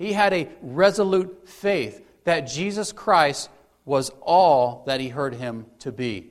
he 0.00 0.14
had 0.14 0.32
a 0.32 0.48
resolute 0.62 1.46
faith 1.46 2.02
that 2.24 2.46
Jesus 2.46 2.90
Christ 2.90 3.50
was 3.84 4.10
all 4.22 4.82
that 4.86 4.98
he 4.98 5.08
heard 5.08 5.34
him 5.34 5.66
to 5.80 5.92
be. 5.92 6.30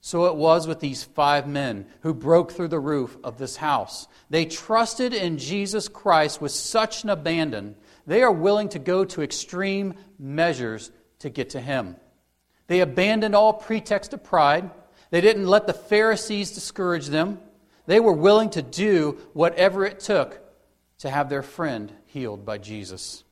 So 0.00 0.26
it 0.26 0.36
was 0.36 0.66
with 0.66 0.80
these 0.80 1.04
five 1.04 1.46
men 1.46 1.86
who 2.00 2.14
broke 2.14 2.52
through 2.52 2.68
the 2.68 2.80
roof 2.80 3.18
of 3.22 3.36
this 3.36 3.56
house. 3.56 4.08
They 4.30 4.46
trusted 4.46 5.12
in 5.12 5.36
Jesus 5.36 5.88
Christ 5.88 6.40
with 6.40 6.52
such 6.52 7.04
an 7.04 7.10
abandon, 7.10 7.76
they 8.06 8.22
are 8.22 8.32
willing 8.32 8.70
to 8.70 8.78
go 8.78 9.04
to 9.04 9.22
extreme 9.22 9.94
measures 10.18 10.90
to 11.20 11.30
get 11.30 11.50
to 11.50 11.60
him. 11.60 11.96
They 12.66 12.80
abandoned 12.80 13.34
all 13.34 13.52
pretext 13.52 14.12
of 14.12 14.24
pride. 14.24 14.70
They 15.10 15.20
didn't 15.20 15.46
let 15.46 15.66
the 15.66 15.72
Pharisees 15.72 16.52
discourage 16.52 17.06
them. 17.06 17.38
They 17.86 18.00
were 18.00 18.12
willing 18.12 18.50
to 18.50 18.62
do 18.62 19.18
whatever 19.32 19.84
it 19.84 20.00
took 20.00 20.40
to 20.98 21.10
have 21.10 21.28
their 21.28 21.42
friend 21.42 21.92
healed 22.06 22.44
by 22.44 22.58
Jesus. 22.58 23.24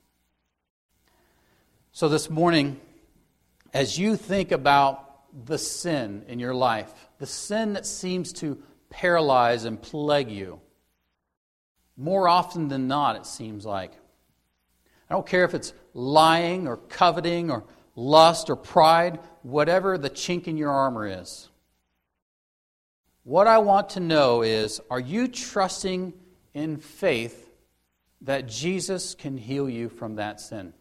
So, 1.92 2.08
this 2.08 2.30
morning, 2.30 2.80
as 3.72 3.98
you 3.98 4.16
think 4.16 4.52
about 4.52 5.07
the 5.44 5.58
sin 5.58 6.24
in 6.28 6.38
your 6.38 6.54
life, 6.54 6.92
the 7.18 7.26
sin 7.26 7.74
that 7.74 7.86
seems 7.86 8.32
to 8.34 8.62
paralyze 8.90 9.64
and 9.64 9.80
plague 9.80 10.30
you, 10.30 10.60
more 11.96 12.28
often 12.28 12.68
than 12.68 12.88
not, 12.88 13.16
it 13.16 13.26
seems 13.26 13.66
like. 13.66 13.92
I 15.10 15.14
don't 15.14 15.26
care 15.26 15.44
if 15.44 15.54
it's 15.54 15.72
lying 15.94 16.68
or 16.68 16.76
coveting 16.76 17.50
or 17.50 17.64
lust 17.96 18.50
or 18.50 18.56
pride, 18.56 19.18
whatever 19.42 19.98
the 19.98 20.10
chink 20.10 20.46
in 20.46 20.56
your 20.56 20.70
armor 20.70 21.06
is. 21.06 21.48
What 23.24 23.46
I 23.46 23.58
want 23.58 23.90
to 23.90 24.00
know 24.00 24.42
is 24.42 24.80
are 24.90 25.00
you 25.00 25.28
trusting 25.28 26.14
in 26.54 26.76
faith 26.78 27.50
that 28.22 28.48
Jesus 28.48 29.14
can 29.14 29.36
heal 29.36 29.68
you 29.68 29.88
from 29.88 30.16
that 30.16 30.40
sin? 30.40 30.72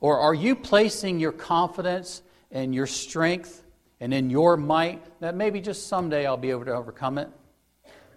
Or 0.00 0.18
are 0.18 0.34
you 0.34 0.56
placing 0.56 1.20
your 1.20 1.32
confidence 1.32 2.22
and 2.50 2.74
your 2.74 2.86
strength 2.86 3.62
and 4.00 4.14
in 4.14 4.30
your 4.30 4.56
might 4.56 5.02
that 5.20 5.34
maybe 5.34 5.60
just 5.60 5.88
someday 5.88 6.26
I'll 6.26 6.36
be 6.36 6.50
able 6.50 6.64
to 6.64 6.74
overcome 6.74 7.18
it? 7.18 7.28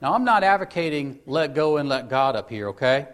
Now, 0.01 0.13
I'm 0.13 0.25
not 0.25 0.43
advocating 0.43 1.19
let 1.25 1.53
go 1.55 1.77
and 1.77 1.88
let 1.88 2.09
God 2.09 2.36
up 2.36 2.49
here, 2.49 2.69
okay? 2.69 3.07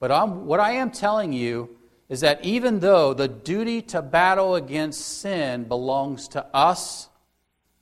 But 0.00 0.10
I'm, 0.10 0.46
what 0.46 0.60
I 0.60 0.72
am 0.72 0.90
telling 0.90 1.32
you 1.32 1.76
is 2.08 2.20
that 2.20 2.44
even 2.44 2.80
though 2.80 3.14
the 3.14 3.28
duty 3.28 3.82
to 3.82 4.02
battle 4.02 4.54
against 4.54 5.20
sin 5.20 5.64
belongs 5.64 6.28
to 6.28 6.44
us, 6.54 7.08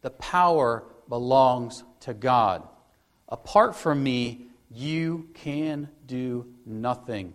the 0.00 0.10
power 0.10 0.84
belongs 1.08 1.84
to 2.00 2.14
God. 2.14 2.66
Apart 3.28 3.76
from 3.76 4.02
me, 4.02 4.46
you 4.70 5.28
can 5.34 5.88
do 6.06 6.46
nothing. 6.66 7.34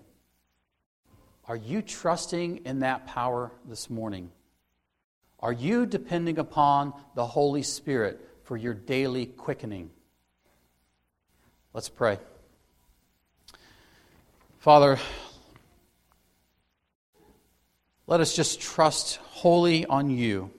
Are 1.48 1.56
you 1.56 1.82
trusting 1.82 2.66
in 2.66 2.80
that 2.80 3.08
power 3.08 3.52
this 3.68 3.90
morning? 3.90 4.32
Are 5.40 5.54
you 5.54 5.86
depending 5.86 6.40
upon 6.40 6.94
the 7.16 7.26
Holy 7.26 7.64
Spirit 7.64 8.20
for 8.44 8.58
your 8.58 8.74
daily 8.74 9.26
quickening? 9.26 9.92
Let's 11.74 11.90
pray. 11.90 12.18
Father, 14.58 14.98
let 18.08 18.20
us 18.20 18.36
just 18.36 18.60
trust 18.60 19.18
wholly 19.18 19.86
on 19.86 20.10
you 20.10 20.52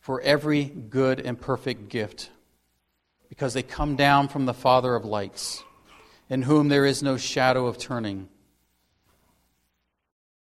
for 0.00 0.22
every 0.22 0.64
good 0.64 1.20
and 1.20 1.38
perfect 1.38 1.90
gift 1.90 2.30
because 3.28 3.52
they 3.52 3.62
come 3.62 3.94
down 3.94 4.28
from 4.28 4.46
the 4.46 4.54
Father 4.54 4.94
of 4.94 5.04
lights, 5.04 5.62
in 6.30 6.42
whom 6.42 6.68
there 6.68 6.86
is 6.86 7.02
no 7.02 7.18
shadow 7.18 7.66
of 7.66 7.76
turning. 7.76 8.28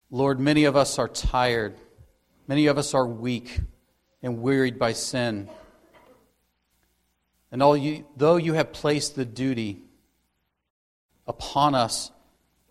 Lord, 0.10 0.40
many 0.40 0.64
of 0.64 0.78
us 0.78 0.98
are 0.98 1.10
tired. 1.10 1.76
Many 2.50 2.66
of 2.66 2.80
us 2.80 2.96
are 2.96 3.06
weak 3.06 3.60
and 4.24 4.42
wearied 4.42 4.80
by 4.80 4.94
sin. 4.94 5.48
And 7.52 7.62
though 7.62 8.38
you 8.38 8.54
have 8.54 8.74
placed 8.74 9.16
the 9.16 9.24
duty 9.24 9.84
upon 11.28 11.76
us 11.76 12.10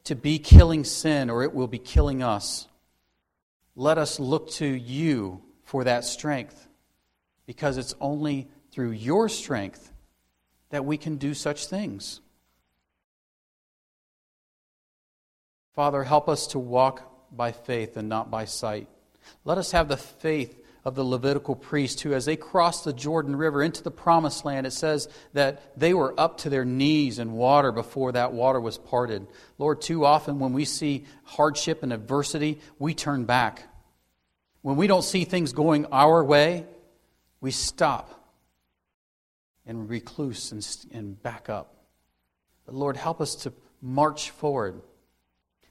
to 0.03 0.17
be 0.17 0.41
killing 0.41 0.83
sin, 0.83 1.31
or 1.31 1.45
it 1.45 1.55
will 1.55 1.69
be 1.69 1.79
killing 1.79 2.25
us, 2.25 2.67
let 3.77 3.99
us 3.99 4.19
look 4.19 4.51
to 4.55 4.67
you 4.67 5.43
for 5.63 5.85
that 5.85 6.05
strength, 6.05 6.67
because 7.47 7.79
it's 7.79 7.95
only 8.01 8.49
through 8.73 8.91
your 8.91 9.29
strength 9.29 9.93
that 10.71 10.85
we 10.85 10.97
can 10.97 11.19
do 11.19 11.35
such 11.35 11.69
things. 11.69 12.21
Father, 15.73 16.03
help 16.03 16.29
us 16.29 16.49
to 16.49 16.59
walk 16.59 17.31
by 17.31 17.53
faith 17.53 17.97
and 17.97 18.09
not 18.09 18.29
by 18.29 18.45
sight. 18.45 18.89
Let 19.45 19.59
us 19.59 19.73
have 19.73 19.89
the 19.89 19.97
faith 19.97 20.65
of 20.85 20.95
the 20.95 21.05
Levitical 21.05 21.55
priest 21.55 22.01
who, 22.01 22.15
as 22.15 22.25
they 22.25 22.37
crossed 22.37 22.85
the 22.85 22.93
Jordan 22.93 23.37
River 23.37 23.63
into 23.63 23.83
the 23.83 23.91
promised 23.91 24.45
land, 24.45 24.67
it 24.67 24.73
says 24.73 25.09
that 25.35 25.79
they 25.79 25.93
were 25.93 26.19
up 26.19 26.39
to 26.39 26.51
their 26.51 26.65
knees 26.65 27.19
in 27.19 27.33
water 27.33 27.73
before 27.73 28.13
that 28.13 28.33
water 28.33 28.61
was 28.61 28.79
parted. 28.79 29.27
Lord, 29.59 29.83
too 29.83 30.05
often 30.05 30.39
when 30.39 30.53
we 30.53 30.65
see 30.65 31.05
hardship 31.25 31.83
and 31.83 31.93
adversity, 31.93 32.61
we 32.79 32.95
turn 32.95 33.25
back. 33.25 33.65
When 34.63 34.77
we 34.77 34.87
don't 34.87 35.05
see 35.05 35.25
things 35.25 35.53
going 35.53 35.87
our 35.87 36.25
way, 36.25 36.65
we 37.41 37.51
stop 37.51 38.15
and 39.67 39.89
recluse 39.89 40.53
and, 40.53 40.67
and 40.93 41.23
back 41.23 41.49
up. 41.49 41.75
But 42.65 42.75
Lord, 42.75 42.97
help 42.97 43.21
us 43.21 43.35
to 43.37 43.53
march 43.81 44.31
forward. 44.31 44.81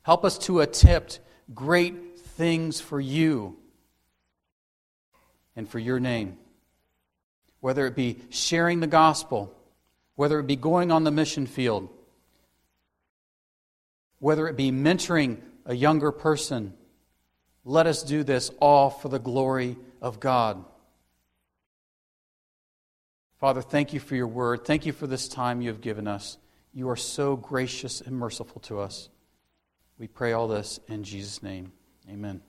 Help 0.03 0.24
us 0.24 0.38
to 0.39 0.62
attempt 0.62 1.20
great 1.53 1.95
things 2.38 2.79
for 2.79 3.01
you 3.01 3.57
and 5.55 5.67
for 5.67 5.79
your 5.79 5.99
name. 5.99 6.38
Whether 7.59 7.88
it 7.88 7.95
be 7.95 8.19
sharing 8.29 8.79
the 8.79 8.88
gospel, 8.88 9.53
whether 10.15 10.39
it 10.39 10.47
be 10.47 10.55
going 10.55 10.91
on 10.91 11.03
the 11.03 11.11
mission 11.11 11.47
field, 11.47 11.89
whether 14.19 14.47
it 14.47 14.55
be 14.55 14.71
mentoring 14.71 15.41
a 15.65 15.75
younger 15.75 16.11
person, 16.11 16.73
let 17.65 17.88
us 17.88 18.03
do 18.03 18.23
this 18.23 18.49
all 18.61 18.89
for 18.89 19.09
the 19.09 19.19
glory 19.19 19.75
of 20.01 20.19
God. 20.19 20.63
Father, 23.39 23.61
thank 23.61 23.93
you 23.93 23.99
for 23.99 24.15
your 24.15 24.27
word. 24.27 24.65
Thank 24.65 24.85
you 24.85 24.93
for 24.93 25.05
this 25.05 25.27
time 25.27 25.61
you 25.61 25.69
have 25.69 25.81
given 25.81 26.07
us. 26.07 26.38
You 26.73 26.89
are 26.89 26.95
so 26.95 27.35
gracious 27.35 28.01
and 28.01 28.15
merciful 28.15 28.61
to 28.61 28.79
us. 28.79 29.09
We 29.99 30.07
pray 30.07 30.33
all 30.33 30.47
this 30.47 30.79
in 30.88 31.03
Jesus' 31.03 31.41
name. 31.43 31.71
Amen. 32.10 32.47